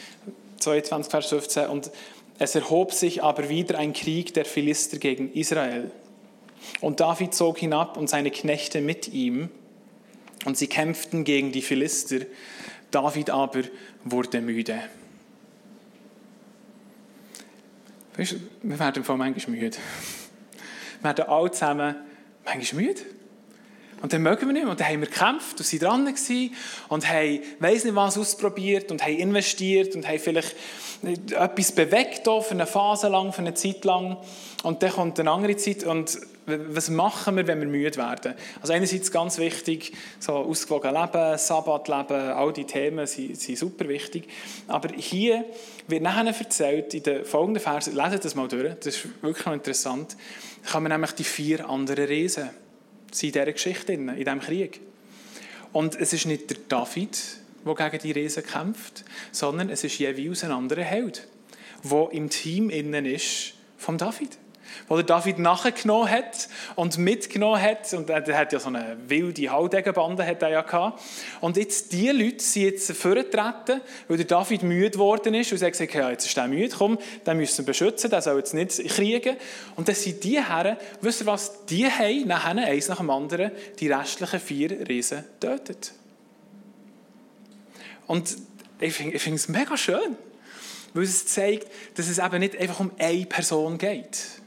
22, 0.59 1.11
Vers 1.11 1.27
15. 1.27 1.67
Und 1.67 1.91
es 2.39 2.55
erhob 2.55 2.93
sich 2.93 3.23
aber 3.23 3.49
wieder 3.49 3.77
ein 3.77 3.93
Krieg 3.93 4.33
der 4.33 4.45
Philister 4.45 4.97
gegen 4.97 5.31
Israel. 5.33 5.91
Und 6.81 6.99
David 6.99 7.33
zog 7.33 7.59
hinab 7.59 7.97
und 7.97 8.09
seine 8.09 8.31
Knechte 8.31 8.81
mit 8.81 9.13
ihm. 9.13 9.49
Und 10.45 10.57
sie 10.57 10.67
kämpften 10.67 11.23
gegen 11.23 11.51
die 11.51 11.61
Philister. 11.61 12.19
David 12.91 13.29
aber 13.29 13.63
wurde 14.03 14.41
müde. 14.41 14.81
Wir 18.17 18.79
werden 18.79 19.03
vor 19.03 19.15
manchmal 19.15 19.55
müde. 19.55 19.77
Wir 21.01 21.03
werden 21.03 21.25
alle 21.27 21.51
zusammen 21.51 21.95
manchmal 22.43 22.83
müde. 22.83 23.01
Und 24.01 24.13
dann 24.13 24.21
mögen 24.21 24.47
wir 24.47 24.53
nicht 24.53 24.63
mehr. 24.63 24.71
Und 24.71 24.79
dann 24.79 24.87
haben 24.87 25.01
wir 25.01 25.07
gekämpft 25.07 25.57
und 25.57 25.65
sind 25.65 25.83
dran 25.83 26.05
gewesen 26.05 26.53
und 26.89 27.09
haben, 27.09 27.39
weiss 27.59 27.83
nicht 27.83 27.95
was, 27.95 28.17
ausprobiert 28.17 28.91
und 28.91 29.03
haben 29.03 29.17
investiert 29.17 29.95
und 29.95 30.07
haben 30.07 30.19
vielleicht 30.19 30.55
etwas 31.03 31.71
bewegt 31.71 32.23
für 32.25 32.51
eine 32.51 32.65
Phase 32.65 33.07
lang, 33.07 33.33
für 33.33 33.41
eine 33.41 33.53
Zeit 33.53 33.85
lang. 33.85 34.17
Und 34.63 34.83
dann 34.83 34.91
kommt 34.91 35.19
eine 35.19 35.31
andere 35.31 35.55
Zeit 35.55 35.83
und 35.83 36.17
was 36.49 36.89
machen 36.89 37.35
wir, 37.35 37.45
wenn 37.45 37.59
wir 37.59 37.67
müde 37.67 37.97
werden? 37.97 38.33
Also 38.61 38.71
einerseits 38.71 39.11
ganz 39.11 39.37
wichtig, 39.37 39.91
so 40.19 40.33
ausgewogen 40.33 40.93
leben, 40.93 41.37
Sabbat 41.37 41.89
leben, 41.89 42.31
all 42.31 42.53
die 42.53 42.63
Themen 42.63 43.05
sind, 43.05 43.37
sind 43.37 43.57
super 43.57 43.89
wichtig. 43.89 44.29
Aber 44.67 44.89
hier 44.95 45.43
wird 45.87 46.03
nachher 46.03 46.25
erzählt, 46.27 46.93
in 46.93 47.03
den 47.03 47.25
folgenden 47.25 47.61
Versen, 47.61 47.95
lesen 47.95 48.19
das 48.23 48.35
mal 48.35 48.47
durch, 48.47 48.75
das 48.75 48.95
ist 48.95 49.07
wirklich 49.21 49.45
noch 49.45 49.53
interessant, 49.53 50.15
kann 50.71 50.83
man 50.83 50.93
nämlich 50.93 51.11
die 51.11 51.25
vier 51.25 51.67
anderen 51.69 52.05
Riesen 52.05 52.49
in 53.11 53.31
dieser 53.31 53.51
Geschichte, 53.51 53.93
in 53.93 54.15
diesem 54.15 54.39
Krieg. 54.39 54.81
Und 55.73 55.95
es 55.95 56.13
ist 56.13 56.25
nicht 56.25 56.49
der 56.49 56.57
David, 56.67 57.17
der 57.65 57.75
gegen 57.75 57.99
die 58.03 58.11
Riesen 58.11 58.43
kämpft, 58.43 59.03
sondern 59.31 59.69
es 59.69 59.83
ist 59.83 59.97
jeweils 59.99 60.43
ein 60.43 60.51
anderer 60.51 60.83
Held, 60.83 61.27
der 61.83 62.09
im 62.11 62.29
Team 62.29 62.69
innen 62.69 63.05
ist 63.05 63.53
vom 63.77 63.97
David 63.97 64.37
wo 64.87 64.95
der 64.95 65.03
David 65.03 65.39
nachgenommen 65.39 66.09
hat 66.09 66.47
und 66.75 66.97
mitgenommen 66.97 67.61
hat. 67.61 67.93
Und 67.93 68.09
er 68.09 68.37
hat 68.37 68.53
ja 68.53 68.59
so 68.59 68.69
eine 68.69 68.97
wilde 69.07 69.51
Haldegenbande 69.51 70.25
hat 70.25 70.41
er 70.41 70.49
ja 70.49 70.61
gehabt. 70.61 71.01
Und 71.41 71.57
jetzt, 71.57 71.91
diese 71.91 72.13
Leute 72.13 72.39
sind 72.39 72.63
jetzt 72.63 72.91
vorgetreten, 72.91 73.81
weil 74.07 74.17
der 74.17 74.25
David 74.25 74.63
müde 74.63 74.91
geworden 74.91 75.33
ist 75.33 75.51
und 75.51 75.57
sie 75.57 75.65
haben 75.65 75.71
gesagt, 75.71 75.93
ja, 75.93 76.09
jetzt 76.11 76.25
ist 76.25 76.37
er 76.37 76.47
müde, 76.47 76.73
komm, 76.75 76.97
den 77.25 77.37
müssen 77.37 77.59
wir 77.59 77.65
beschützen, 77.65 78.09
der 78.09 78.21
soll 78.21 78.37
jetzt 78.37 78.53
nicht 78.53 78.87
kriegen. 78.89 79.35
Und 79.75 79.87
dann 79.87 79.95
sind 79.95 80.23
die 80.23 80.41
Herren, 80.43 80.77
wisst 81.01 81.21
ihr 81.21 81.27
was, 81.27 81.65
die 81.65 81.85
haben 81.85 82.27
nachher 82.27 82.57
eins 82.57 82.87
nach 82.87 82.97
dem 82.97 83.09
anderen 83.09 83.51
die 83.79 83.91
restlichen 83.91 84.39
vier 84.39 84.87
Riesen 84.87 85.23
getötet. 85.39 85.93
Und 88.07 88.37
ich 88.79 88.93
finde 88.93 89.19
find 89.19 89.35
es 89.35 89.49
mega 89.49 89.75
schön, 89.75 90.15
weil 90.93 91.03
es 91.03 91.27
zeigt, 91.27 91.67
dass 91.95 92.07
es 92.07 92.19
eben 92.19 92.39
nicht 92.39 92.57
einfach 92.57 92.79
um 92.79 92.91
eine 92.97 93.25
Person 93.25 93.77
geht 93.77 94.41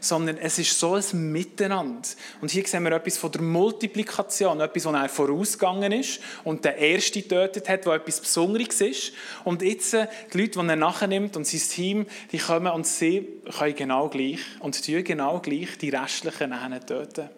sondern 0.00 0.38
es 0.38 0.58
ist 0.58 0.78
so 0.78 0.94
ein 0.94 1.32
Miteinander. 1.32 2.08
Und 2.40 2.50
hier 2.50 2.66
sehen 2.66 2.84
wir 2.84 2.92
etwas 2.92 3.18
von 3.18 3.30
der 3.30 3.42
Multiplikation, 3.42 4.60
etwas, 4.60 4.86
was 4.86 4.94
er 4.94 5.08
vorausgegangen 5.08 5.92
ist 5.92 6.20
und 6.44 6.64
der 6.64 6.76
Erste 6.76 7.22
getötet 7.22 7.68
hat, 7.68 7.86
der 7.86 7.92
etwas 7.94 8.20
Besonderes 8.20 8.80
ist. 8.80 9.12
Und 9.44 9.62
jetzt 9.62 9.94
äh, 9.94 10.08
die 10.32 10.38
Leute, 10.38 10.58
die 10.60 10.68
er 10.68 10.76
nachnimmt 10.76 11.36
und 11.36 11.46
sein 11.46 11.60
Team, 11.60 12.06
die 12.32 12.38
kommen 12.38 12.72
und 12.72 12.86
sie 12.86 13.28
können 13.56 13.74
genau 13.74 14.08
gleich 14.08 14.40
und 14.60 14.84
tun 14.84 15.04
genau 15.04 15.38
gleich 15.40 15.78
die 15.78 15.90
restlichen 15.90 16.50
nachher 16.50 16.84
töten. 16.84 17.28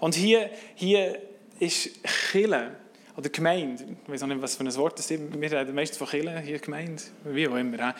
Und 0.00 0.14
hier, 0.14 0.50
hier 0.74 1.18
ist 1.58 1.90
Chille 2.30 2.76
oder 3.16 3.28
Gemeinde, 3.30 3.84
ich 4.04 4.12
weiß 4.12 4.24
auch 4.24 4.26
nicht, 4.26 4.42
was 4.42 4.56
für 4.56 4.64
ein 4.64 4.74
Wort 4.76 4.98
das 4.98 5.10
ist, 5.10 5.20
wir 5.40 5.52
reden 5.52 5.74
meistens 5.74 5.98
von 5.98 6.08
Chille, 6.08 6.40
hier 6.40 6.58
Gemeinde, 6.58 7.02
wie 7.24 7.48
auch 7.48 7.56
immer 7.56 7.94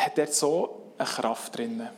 hat 0.00 0.18
dort 0.18 0.34
so 0.34 0.82
eine 0.98 1.08
Kraft 1.08 1.56
drin. 1.56 1.88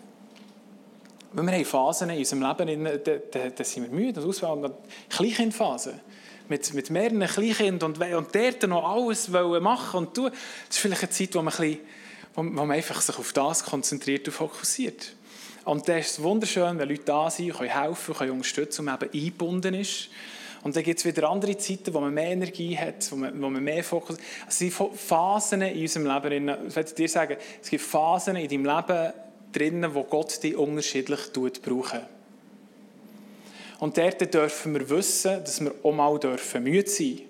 Weil 1.32 1.46
wir 1.46 1.52
haben 1.52 1.64
Phasen 1.64 2.10
in 2.10 2.18
unserem 2.18 2.42
Leben, 2.42 2.84
da, 2.84 3.16
da, 3.16 3.48
da 3.48 3.64
sind 3.64 3.84
wir 3.84 3.90
müde 3.90 4.20
und 4.20 4.28
auswählen. 4.28 4.72
Kleinkindphase. 5.08 6.00
Mit, 6.48 6.74
mit 6.74 6.90
mehreren 6.90 7.26
Kleinkindern 7.26 7.92
und, 7.92 8.14
und 8.14 8.34
dort 8.34 8.62
noch 8.64 8.84
alles 8.84 9.28
machen 9.28 9.98
und 9.98 10.14
tun. 10.14 10.30
Das 10.30 10.76
ist 10.76 10.78
vielleicht 10.78 11.02
eine 11.02 11.10
Zeit, 11.10 11.34
wo 11.34 11.40
man, 11.40 11.54
ein 11.54 11.60
bisschen, 11.60 11.80
wo, 12.34 12.42
wo 12.42 12.66
man 12.66 12.72
einfach 12.72 13.00
sich 13.00 13.18
auf 13.18 13.32
das 13.32 13.64
konzentriert 13.64 14.26
und 14.28 14.34
fokussiert. 14.34 15.14
Und 15.64 15.88
da 15.88 15.96
ist 15.96 16.22
wunderschön, 16.22 16.78
wenn 16.78 16.88
Leute 16.88 17.04
da 17.04 17.30
sind, 17.30 17.56
können 17.56 17.70
helfen, 17.70 18.14
können 18.14 18.32
unterstützen 18.32 18.80
und 18.80 18.86
man 18.86 19.00
eben 19.00 19.12
eingebunden 19.12 19.74
ist. 19.74 20.08
Und 20.62 20.76
dann 20.76 20.84
gibt 20.84 21.00
es 21.00 21.04
wieder 21.04 21.28
andere 21.28 21.56
Zeiten, 21.56 21.92
wo 21.92 22.00
man 22.00 22.14
mehr 22.14 22.30
Energie 22.30 22.76
hat, 22.76 23.10
wo 23.10 23.16
man, 23.16 23.42
wo 23.42 23.50
man 23.50 23.62
mehr 23.62 23.82
Fokus 23.82 24.16
hat. 24.16 24.24
Es 24.48 24.58
sind 24.58 24.72
Phasen 24.72 25.62
in 25.62 25.80
unserem 25.80 26.06
Leben. 26.06 26.48
Ich 26.68 26.76
würde 26.76 26.94
dir 26.94 27.08
sagen, 27.08 27.36
es 27.60 27.68
gibt 27.68 27.82
Phasen 27.82 28.36
in 28.36 28.48
deinem 28.48 28.76
Leben 28.76 29.12
drinnen, 29.52 29.94
wo 29.94 30.04
Gott 30.04 30.42
dich 30.42 30.56
unterschiedlich 30.56 31.32
brauchen 31.32 32.00
Und 33.80 33.98
dort 33.98 34.32
dürfen 34.32 34.74
wir 34.74 34.88
wissen, 34.88 35.42
dass 35.44 35.60
wir 35.60 35.74
auch 35.82 35.92
mal 35.92 36.18
dürfen 36.18 36.62
müde 36.62 36.88
sein 36.88 37.22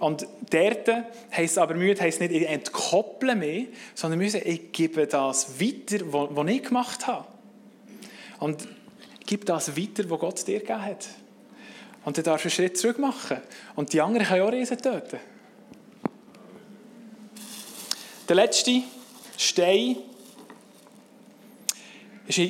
Und 0.00 0.26
dort 0.50 0.90
heisst 1.30 1.58
aber 1.58 1.74
müde 1.74 2.00
heisst 2.00 2.20
nicht, 2.20 2.32
ich 2.32 2.48
entkopple 2.48 3.36
mich, 3.36 3.68
sondern 3.94 4.18
müssen, 4.18 4.42
ich 4.44 4.72
gebe 4.72 5.06
das 5.06 5.60
weiter, 5.60 6.00
was 6.12 6.48
ich 6.48 6.62
gemacht 6.64 7.06
habe. 7.06 7.24
Und 8.40 8.66
gib 9.24 9.46
das 9.46 9.76
weiter, 9.76 10.10
was 10.10 10.18
Gott 10.18 10.46
dir 10.48 10.58
gegeben 10.58 10.82
hat. 10.82 11.08
Und 12.04 12.16
dann 12.16 12.24
darfst 12.24 12.44
du 12.44 12.48
einen 12.48 12.54
Schritt 12.54 12.78
zurück 12.78 12.98
machen. 12.98 13.38
Und 13.76 13.92
die 13.92 14.00
anderen 14.00 14.26
können 14.26 14.42
auch 14.42 14.52
Riesen 14.52 14.78
töten. 14.78 15.18
Der 18.28 18.36
letzte 18.36 18.82
Stein 19.36 19.96
ist 22.26 22.40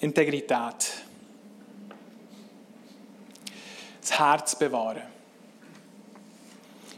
Integrität. 0.00 0.92
Das 4.00 4.18
Herz 4.18 4.58
bewahren. 4.58 5.02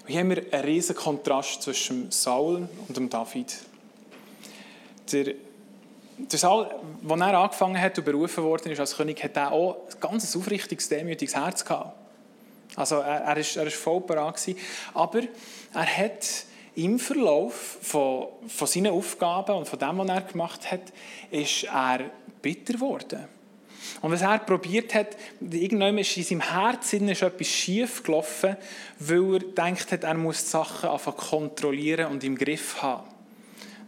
Und 0.02 0.08
hier 0.08 0.20
haben 0.20 0.30
wir 0.30 0.52
einen 0.52 0.64
riesen 0.64 0.94
Kontrast 0.94 1.62
zwischen 1.62 2.10
Saul 2.10 2.68
und 2.88 3.12
David. 3.12 3.54
Der 5.12 5.34
der 6.18 6.38
Saul, 6.38 6.70
als 7.08 7.20
er 7.20 7.38
angefangen 7.38 7.80
hat 7.80 7.98
und 7.98 8.04
berufen 8.04 8.44
worden 8.44 8.72
ist 8.72 8.80
als 8.80 8.96
König, 8.96 9.22
hat 9.22 9.36
er 9.36 9.52
auch 9.52 9.76
ein 9.90 10.00
ganz 10.00 10.34
aufrichtiges, 10.36 10.88
demütiges 10.88 11.34
Herz 11.34 11.64
gehabt. 11.64 11.96
Also 12.76 12.96
er, 12.96 13.20
er, 13.22 13.36
ist, 13.36 13.56
er 13.56 13.66
ist 13.66 13.76
voll 13.76 14.00
bereit 14.00 14.36
gewesen. 14.36 14.58
Aber 14.94 15.22
er 15.72 15.96
hat 15.98 16.44
im 16.74 16.98
Verlauf 16.98 17.78
von, 17.82 18.28
von 18.48 18.66
seinen 18.66 18.92
Aufgaben 18.92 19.56
und 19.56 19.68
von 19.68 19.78
dem, 19.78 19.98
was 19.98 20.08
er 20.08 20.20
gemacht 20.22 20.70
hat, 20.70 20.92
ist 21.30 21.64
er 21.64 22.10
bitter 22.42 22.74
geworden. 22.74 23.28
Und 24.00 24.12
was 24.12 24.22
er 24.22 24.38
probiert 24.38 24.94
hat, 24.94 25.16
irgendwann 25.40 25.98
ist 25.98 26.16
in 26.16 26.24
seinem 26.24 26.40
Herzen 26.40 27.08
ist 27.08 27.22
etwas 27.22 27.46
schief 27.46 28.02
gelaufen, 28.02 28.56
weil 28.98 29.34
er 29.34 29.40
denkt 29.40 29.92
hat, 29.92 30.04
er 30.04 30.14
muss 30.14 30.44
die 30.44 30.50
Sachen 30.50 30.88
einfach 30.88 31.16
kontrollieren 31.16 32.06
und 32.10 32.24
im 32.24 32.36
Griff 32.36 32.82
haben. 32.82 33.13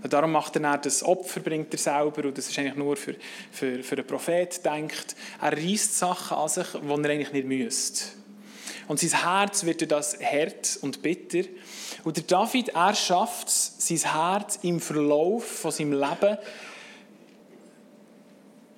Darum 0.03 0.33
macht 0.33 0.55
er 0.57 0.63
dann 0.63 0.81
das 0.83 1.03
Opfer, 1.03 1.41
bringt 1.41 1.73
er 1.73 1.79
selber, 1.79 2.25
und 2.25 2.39
das 2.39 2.49
ist 2.49 2.59
eigentlich 2.59 2.77
nur 2.77 2.97
für, 2.97 3.17
für, 3.51 3.83
für 3.83 3.97
einen 3.97 4.07
Prophet 4.07 4.65
denkt. 4.65 5.17
Er 5.41 5.53
reißt 5.53 5.99
Sachen 5.99 6.37
an 6.37 6.49
sich, 6.49 6.67
die 6.67 6.87
er 6.87 7.11
eigentlich 7.11 7.33
nicht 7.33 7.47
müsste. 7.47 8.05
Und 8.89 9.01
sein 9.01 9.21
Herz 9.21 9.65
wird 9.65 9.81
durch 9.81 9.89
das 9.89 10.19
hart 10.21 10.79
und 10.83 11.03
bitter. 11.03 11.49
Und 12.05 12.17
der 12.17 12.25
David, 12.25 12.69
er 12.69 12.95
schafft 12.95 13.49
es, 13.49 13.75
sein 13.79 14.13
Herz 14.13 14.61
im 14.63 14.81
Verlauf 14.81 15.45
von 15.45 15.73
seinem 15.73 15.93
Leben 15.93 16.39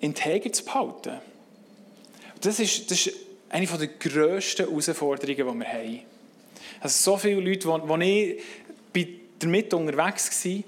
integer 0.01 0.53
zu 0.53 0.65
behalten. 0.65 1.19
Das 2.41 2.59
ist, 2.59 2.91
das 2.91 3.07
ist 3.07 3.17
eine 3.51 3.67
der 3.67 3.89
grössten 3.89 4.67
Herausforderungen, 4.67 5.27
die 5.27 5.37
wir 5.37 5.69
haben. 5.69 6.01
Also 6.81 7.13
so 7.13 7.17
viele 7.17 7.41
Leute, 7.41 7.69
die, 8.01 8.41
die 8.95 9.01
ich 9.01 9.09
damit 9.41 9.75
unterwegs 9.75 10.45
war, 10.45 10.63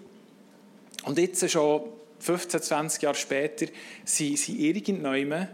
und 1.05 1.18
jetzt 1.18 1.48
schon 1.51 1.82
15, 2.20 2.62
20 2.62 3.03
Jahre 3.03 3.16
später 3.16 3.66
sind 4.05 4.38
sie 4.38 4.68
irgendwann 4.68 5.48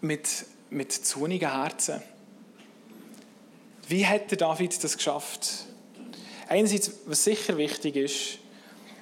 mit, 0.00 0.28
mit 0.70 0.92
zunigen 0.92 1.50
Herzen. 1.50 2.02
Wie 3.88 4.06
hat 4.06 4.30
der 4.30 4.38
David 4.38 4.82
das 4.82 4.96
geschafft? 4.96 5.66
Einerseits, 6.48 6.90
was 7.06 7.24
sicher 7.24 7.56
wichtig 7.56 7.96
ist, 7.96 8.38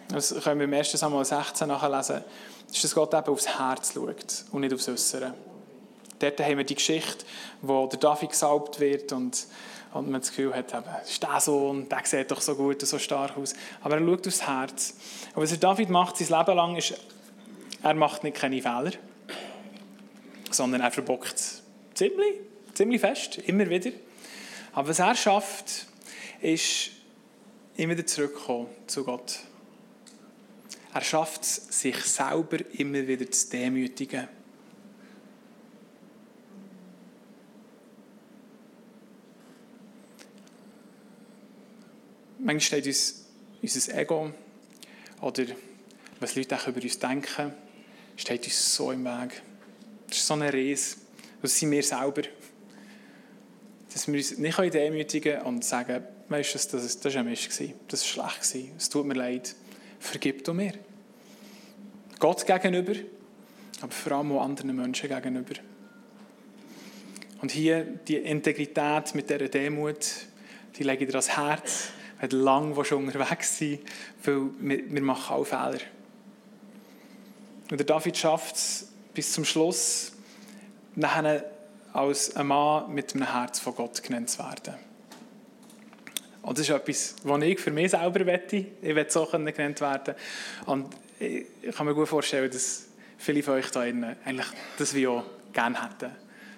das 0.08 0.34
können 0.42 0.60
wir 0.60 0.64
im 0.64 0.74
1. 0.74 0.92
Samuel 0.92 1.24
16 1.24 1.68
nachlesen, 1.68 2.22
ist, 2.70 2.84
dass 2.84 2.94
Gott 2.94 3.14
eben 3.14 3.26
aufs 3.28 3.58
Herz 3.58 3.94
schaut 3.94 4.44
und 4.52 4.60
nicht 4.60 4.74
aufs 4.74 4.88
Äußere. 4.88 5.34
Dort 6.18 6.40
haben 6.40 6.58
wir 6.58 6.64
die 6.64 6.74
Geschichte, 6.74 7.24
wo 7.62 7.86
der 7.86 7.98
David 7.98 8.30
gesalbt 8.30 8.80
wird 8.80 9.12
und, 9.12 9.46
und 9.94 10.10
man 10.10 10.20
das 10.20 10.30
Gefühl 10.30 10.54
hat, 10.54 10.74
eben, 10.74 10.84
ist 11.06 11.22
der 11.22 11.40
Sohn, 11.40 11.88
der 11.88 12.00
sieht 12.04 12.30
doch 12.30 12.40
so 12.40 12.56
gut 12.56 12.82
und 12.82 12.86
so 12.86 12.98
stark 12.98 13.36
aus. 13.38 13.54
Aber 13.80 13.96
er 13.96 14.04
schaut 14.04 14.26
aufs 14.26 14.46
Herz. 14.46 14.94
Und 15.34 15.42
was 15.42 15.58
David 15.58 15.88
macht, 15.88 16.16
sein 16.16 16.36
Leben 16.36 16.56
lang, 16.56 16.76
ist, 16.76 16.94
er 17.82 17.94
macht 17.94 18.24
nicht 18.24 18.36
keine 18.36 18.60
Fehler, 18.60 18.90
sondern 20.50 20.80
er 20.80 20.90
verbockt 20.90 21.40
ziemlich, 21.94 22.40
ziemlich 22.74 23.00
fest, 23.00 23.38
immer 23.38 23.70
wieder. 23.70 23.92
Aber 24.72 24.88
was 24.88 24.98
er 24.98 25.14
schafft, 25.14 25.86
ist, 26.40 26.90
immer 27.76 27.92
wieder 27.92 28.06
zurückkommen 28.06 28.66
zu 28.88 29.04
Gott. 29.04 29.38
Er 30.92 31.02
schafft 31.02 31.42
es, 31.42 31.56
sich 31.70 31.96
selber 32.04 32.58
immer 32.72 33.06
wieder 33.06 33.30
zu 33.30 33.50
demütigen. 33.50 34.28
Manchmal 42.44 42.60
steht 42.60 42.86
uns 42.86 43.24
unser 43.62 43.94
Ego 43.96 44.30
oder 45.22 45.44
was 46.20 46.36
Leute 46.36 46.56
auch 46.56 46.68
über 46.68 46.82
uns 46.82 46.98
denken, 46.98 47.54
steht 48.18 48.44
uns 48.44 48.74
so 48.74 48.92
im 48.92 49.02
Weg. 49.02 49.40
Das 50.08 50.18
ist 50.18 50.26
so 50.26 50.34
eine 50.34 50.52
Reise. 50.52 50.96
Das 51.40 51.58
sind 51.58 51.70
wir 51.70 51.82
selber. 51.82 52.20
Dass 53.90 54.06
wir 54.06 54.14
uns 54.14 54.36
nicht 54.36 54.58
demütigen 54.74 55.38
können 55.38 55.46
und 55.46 55.64
sagen, 55.64 56.04
weißt 56.28 56.70
du, 56.70 56.76
das, 56.76 57.02
war 57.02 57.16
ein 57.16 57.24
Mist, 57.24 57.62
das 57.88 58.18
war 58.18 58.30
schlecht, 58.30 58.72
es 58.76 58.90
tut 58.90 59.06
mir 59.06 59.14
leid, 59.14 59.56
vergib 59.98 60.44
du 60.44 60.52
mir. 60.52 60.74
Gott 62.18 62.44
gegenüber, 62.44 62.92
aber 63.80 63.92
vor 63.92 64.12
allem 64.12 64.32
auch 64.32 64.42
anderen 64.42 64.76
Menschen 64.76 65.08
gegenüber. 65.08 65.54
Und 67.40 67.52
hier 67.52 67.84
die 67.84 68.16
Integrität 68.16 69.14
mit 69.14 69.30
dieser 69.30 69.48
Demut, 69.48 70.04
die 70.76 70.82
lege 70.82 71.04
ich 71.04 71.10
dir 71.10 71.14
ans 71.14 71.34
Herz, 71.38 71.88
du 72.28 72.36
lange 72.36 72.84
schon 72.84 73.06
unterwegs 73.06 73.58
sein 73.58 73.78
weil 74.22 74.42
wir, 74.60 74.90
wir 74.92 75.02
machen 75.02 75.34
auch 75.34 75.44
Fehler. 75.44 75.80
Und 77.70 77.78
der 77.78 77.86
David 77.86 78.16
schafft 78.16 78.56
es 78.56 78.92
bis 79.14 79.32
zum 79.32 79.44
Schluss, 79.44 80.12
nachher 80.94 81.44
als 81.92 82.36
ein 82.36 82.48
Mann 82.48 82.92
mit 82.92 83.14
einem 83.14 83.30
Herz 83.32 83.60
von 83.60 83.74
Gott 83.74 84.02
genannt 84.02 84.30
zu 84.30 84.40
werden. 84.40 84.74
Und 86.42 86.58
das 86.58 86.68
ist 86.68 86.74
etwas, 86.74 87.16
was 87.22 87.42
ich 87.42 87.58
für 87.58 87.70
mich 87.70 87.92
selber 87.92 88.26
wette. 88.26 88.66
Ich 88.82 88.94
will 88.94 89.06
so 89.08 89.24
genannt 89.24 89.80
werden. 89.80 90.14
Und 90.66 90.94
ich 91.18 91.46
kann 91.74 91.86
mir 91.86 91.94
gut 91.94 92.08
vorstellen, 92.08 92.50
dass 92.50 92.88
viele 93.16 93.42
von 93.42 93.54
euch 93.54 93.70
da 93.70 93.80
eigentlich 93.80 94.46
das 94.76 94.92
wie 94.92 95.06
auch 95.06 95.24
gerne 95.52 95.82
hätten. 95.82 96.10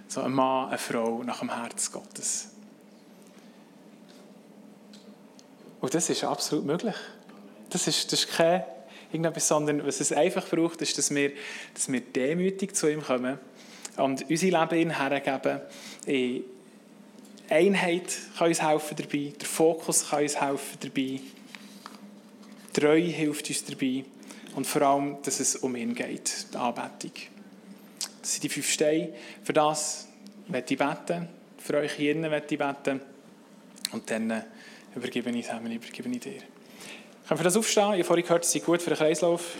So 0.08 0.22
ein 0.22 0.32
Mann, 0.32 0.68
eine 0.68 0.78
Frau 0.78 1.22
nach 1.22 1.38
dem 1.38 1.54
Herz 1.54 1.92
Gottes. 1.92 2.55
Und 5.86 5.94
das 5.94 6.10
ist 6.10 6.24
absolut 6.24 6.66
möglich. 6.66 6.96
Das 7.70 7.86
ist, 7.86 8.10
das 8.10 8.24
ist 8.24 8.32
kein 8.32 8.64
irgendetwas, 9.12 9.46
sondern 9.46 9.86
was 9.86 10.00
es 10.00 10.10
einfach 10.10 10.44
braucht, 10.48 10.82
ist, 10.82 10.98
dass 10.98 11.14
wir, 11.14 11.30
dass 11.74 11.92
wir 11.92 12.00
demütig 12.00 12.74
zu 12.74 12.90
ihm 12.90 13.04
kommen 13.04 13.38
und 13.96 14.28
unser 14.28 14.46
Leben 14.46 14.80
ihm 14.80 14.90
hergeben. 14.90 15.60
Einheit 17.48 18.02
kann 18.36 18.48
uns 18.48 18.62
helfen 18.62 18.96
dabei, 18.96 19.32
der 19.40 19.46
Fokus 19.46 20.10
kann 20.10 20.24
uns 20.24 20.40
helfen 20.40 20.76
dabei, 20.80 21.20
Treue 22.72 23.02
hilft 23.02 23.48
uns 23.48 23.64
dabei 23.64 24.04
und 24.56 24.66
vor 24.66 24.82
allem, 24.82 25.18
dass 25.22 25.38
es 25.38 25.54
um 25.54 25.76
ihn 25.76 25.94
geht, 25.94 26.52
die 26.52 26.56
Anbetung. 26.56 27.12
Das 28.22 28.32
sind 28.32 28.42
die 28.42 28.48
fünf 28.48 28.68
Steine. 28.68 29.10
Für 29.44 29.52
das 29.52 30.08
möchte 30.48 30.74
ich 30.74 30.80
beten, 30.80 31.28
für 31.58 31.76
euch 31.76 31.92
hier 31.92 32.16
möchte 32.16 32.56
ich 32.56 32.58
beten 32.58 33.00
und 33.92 34.10
dann 34.10 34.30
äh, 34.32 34.42
übergebe 34.96 35.30
ich 35.30 35.46
es 35.46 35.52
übergebe 35.52 36.08
ich 36.08 36.20
dir. 36.20 36.40
Können 37.28 37.40
wir 37.40 37.44
das 37.44 37.56
aufstehen? 37.56 37.92
Ich 37.92 37.98
habe 37.98 38.04
vorhin 38.04 38.24
gehört, 38.24 38.44
es 38.44 38.54
ist 38.54 38.64
gut 38.64 38.80
für 38.80 38.90
den 38.90 38.98
Kreislauf. 38.98 39.54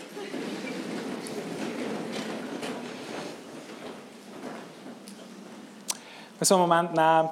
Wir 6.39 6.45
so 6.45 6.55
einen 6.55 6.67
Moment 6.67 6.93
nehmen, 6.93 7.29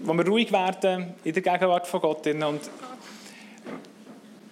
wo 0.00 0.14
wir 0.14 0.26
ruhig 0.26 0.50
werden 0.52 1.14
in 1.24 1.32
der 1.32 1.42
Gegenwart 1.42 1.86
von 1.86 2.00
Gott. 2.00 2.26
Und 2.26 2.60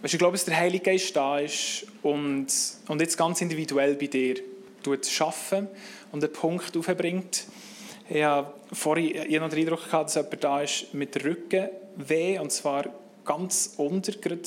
ich 0.03 0.19
glaube, 0.19 0.33
dass 0.33 0.45
der 0.45 0.57
Heilige 0.57 0.91
Geist 0.91 1.17
da 1.17 1.39
ist 1.39 1.87
und, 2.03 2.47
und 2.87 3.01
jetzt 3.01 3.17
ganz 3.17 3.41
individuell 3.41 3.95
bei 3.97 4.07
dir 4.07 4.37
schaffen 5.09 5.69
und 6.13 6.23
einen 6.23 6.33
Punkt 6.33 6.77
aufbringt. 6.77 7.47
Ich 8.09 8.23
habe 8.23 8.53
vorhin 8.73 9.17
noch 9.41 9.49
den 9.49 9.61
Eindruck 9.61 9.85
gehabt, 9.85 10.11
dass 10.11 10.17
jemand 10.17 10.45
da 10.45 10.61
ist 10.61 10.93
mit 10.93 11.25
Rücken 11.25 11.71
weh, 11.97 12.39
und 12.39 12.51
zwar 12.53 12.87
ganz 13.25 13.75
unter, 13.77 14.13
gerade, 14.13 14.43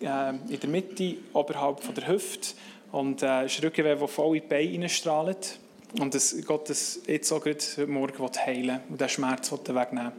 äh, 0.00 0.30
in 0.30 0.60
der 0.60 0.68
Mitte, 0.68 1.16
oberhalb 1.32 1.80
von 1.80 1.94
der 1.94 2.08
Hüfte. 2.08 2.54
Und 2.92 3.22
äh, 3.22 3.46
ist 3.46 3.62
Rückenweh, 3.62 3.96
der 3.96 4.08
voll 4.08 4.36
in 4.36 4.42
die 4.42 4.48
Beine 4.48 4.88
strahlt. 4.88 5.58
Und 6.00 6.14
dass 6.14 6.34
Gott 6.44 6.70
das 6.70 7.00
jetzt 7.06 7.30
auch 7.32 7.40
gerade 7.40 7.58
heute 7.76 7.86
Morgen 7.86 8.30
heilen 8.44 8.80
und 8.88 9.00
den 9.00 9.08
Schmerz 9.08 9.52
wegnehmen 9.52 10.12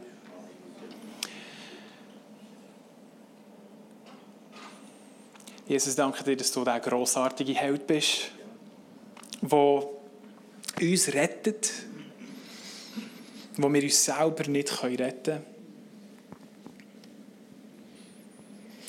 Jesus, 5.68 5.96
danke 5.96 6.22
dir, 6.22 6.36
dass 6.36 6.52
du 6.52 6.62
der 6.62 6.78
grossartige 6.78 7.52
Held 7.54 7.88
bist, 7.88 8.30
der 9.40 9.88
uns 10.80 11.12
rettet, 11.12 11.72
wo 13.56 13.72
wir 13.72 13.82
uns 13.82 14.04
selber 14.04 14.48
nicht 14.48 14.80
retten 14.82 15.24
können. 15.24 15.55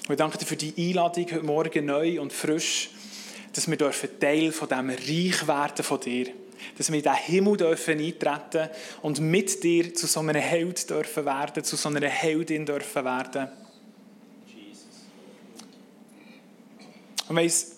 Und 0.07 0.13
ich 0.13 0.17
danke 0.17 0.37
dir 0.37 0.45
für 0.45 0.55
die 0.55 0.73
Einladung 0.77 1.25
heute 1.25 1.43
Morgen 1.43 1.85
neu 1.85 2.21
und 2.21 2.31
frisch, 2.31 2.91
dass 3.53 3.69
wir 3.69 3.77
Teil 3.77 4.51
von 4.53 4.69
diesem 4.69 4.89
Reich 4.89 5.47
werden 5.47 5.83
von 5.83 5.99
dir 5.99 6.25
dürfen 6.25 6.47
dass 6.77 6.89
wir 6.89 6.97
in 6.97 7.03
diesen 7.03 7.17
Himmel 7.17 7.57
dürfen 7.57 7.99
eintreten 7.99 8.69
und 9.01 9.19
mit 9.19 9.63
dir 9.63 9.93
zu 9.93 10.07
so 10.07 10.19
einem 10.19 10.35
Held 10.35 10.89
dürfen 10.89 11.25
werden, 11.25 11.63
zu 11.63 11.75
so 11.75 11.89
einer 11.89 12.07
Heldin 12.07 12.65
dürfen 12.65 13.05
werden. 13.05 13.49
Und 17.27 17.35
wir 17.35 17.43
uns 17.43 17.75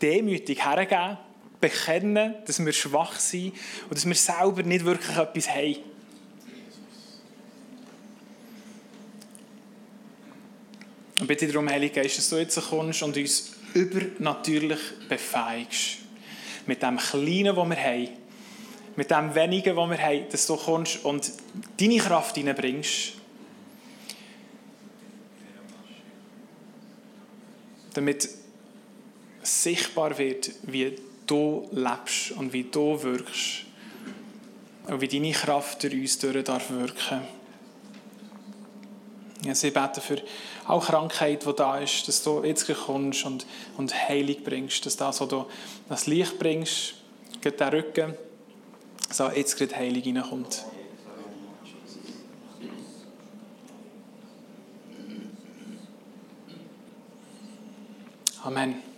demütig 0.00 0.64
hergeben, 0.64 1.18
bekennen, 1.60 2.34
dass 2.46 2.64
wir 2.64 2.72
schwach 2.72 3.18
sind 3.18 3.54
und 3.88 3.96
dass 3.96 4.06
wir 4.06 4.14
selber 4.14 4.62
nicht 4.62 4.84
wirklich 4.84 5.16
etwas 5.16 5.48
haben. 5.48 5.93
Und 11.24 11.28
bitte 11.28 11.46
darum, 11.46 11.70
Heilige 11.70 12.02
Geist, 12.02 12.18
dass 12.18 12.28
du 12.28 12.36
jetzt 12.36 12.60
kommst 12.68 13.02
und 13.02 13.16
uns 13.16 13.52
übernatürlich 13.72 14.78
befähigst 15.08 16.00
mit 16.66 16.82
dem 16.82 16.98
Kleinen, 16.98 17.56
das 17.56 17.66
wir 17.66 17.76
haben, 17.82 18.08
mit 18.94 19.10
dem 19.10 19.34
Wenigen, 19.34 19.74
das 19.74 19.88
wir 19.88 19.98
haben, 19.98 20.28
dass 20.30 20.46
du 20.46 20.56
kommst 20.56 21.02
und 21.02 21.32
deine 21.80 21.96
Kraft 21.96 22.34
hineinbringst. 22.34 23.12
Damit 27.94 28.28
sichtbar 29.42 30.18
wird, 30.18 30.50
wie 30.64 30.94
du 31.26 31.70
lebst 31.72 32.32
und 32.32 32.52
wie 32.52 32.64
du 32.64 33.02
wirkst. 33.02 33.64
Und 34.88 35.00
wie 35.00 35.08
deine 35.08 35.32
Kraft 35.32 35.84
durch 35.84 35.94
uns 35.94 36.18
durch 36.18 36.44
darf 36.44 36.68
wirken. 36.68 37.22
Ja, 39.42 39.54
sie 39.54 39.70
beten 39.70 40.00
für 40.00 40.22
auch 40.66 40.86
Krankheit, 40.86 41.44
die 41.46 41.54
da 41.54 41.78
ist, 41.78 42.08
dass 42.08 42.22
du 42.22 42.42
jetzt 42.42 42.66
kommst 42.86 43.24
und, 43.24 43.46
und 43.76 43.94
Heilung 44.08 44.42
bringst, 44.42 44.86
dass 44.86 44.96
das, 44.96 45.20
wo 45.20 45.26
du 45.26 45.46
das 45.88 46.06
Licht 46.06 46.38
bringst, 46.38 46.94
geht 47.40 47.60
der 47.60 47.72
Rücken, 47.72 48.14
so 49.10 49.28
jetzt 49.28 49.56
gerade 49.58 49.76
Heilung 49.76 50.16
reinkommt. 50.16 50.64
Amen. 58.42 58.93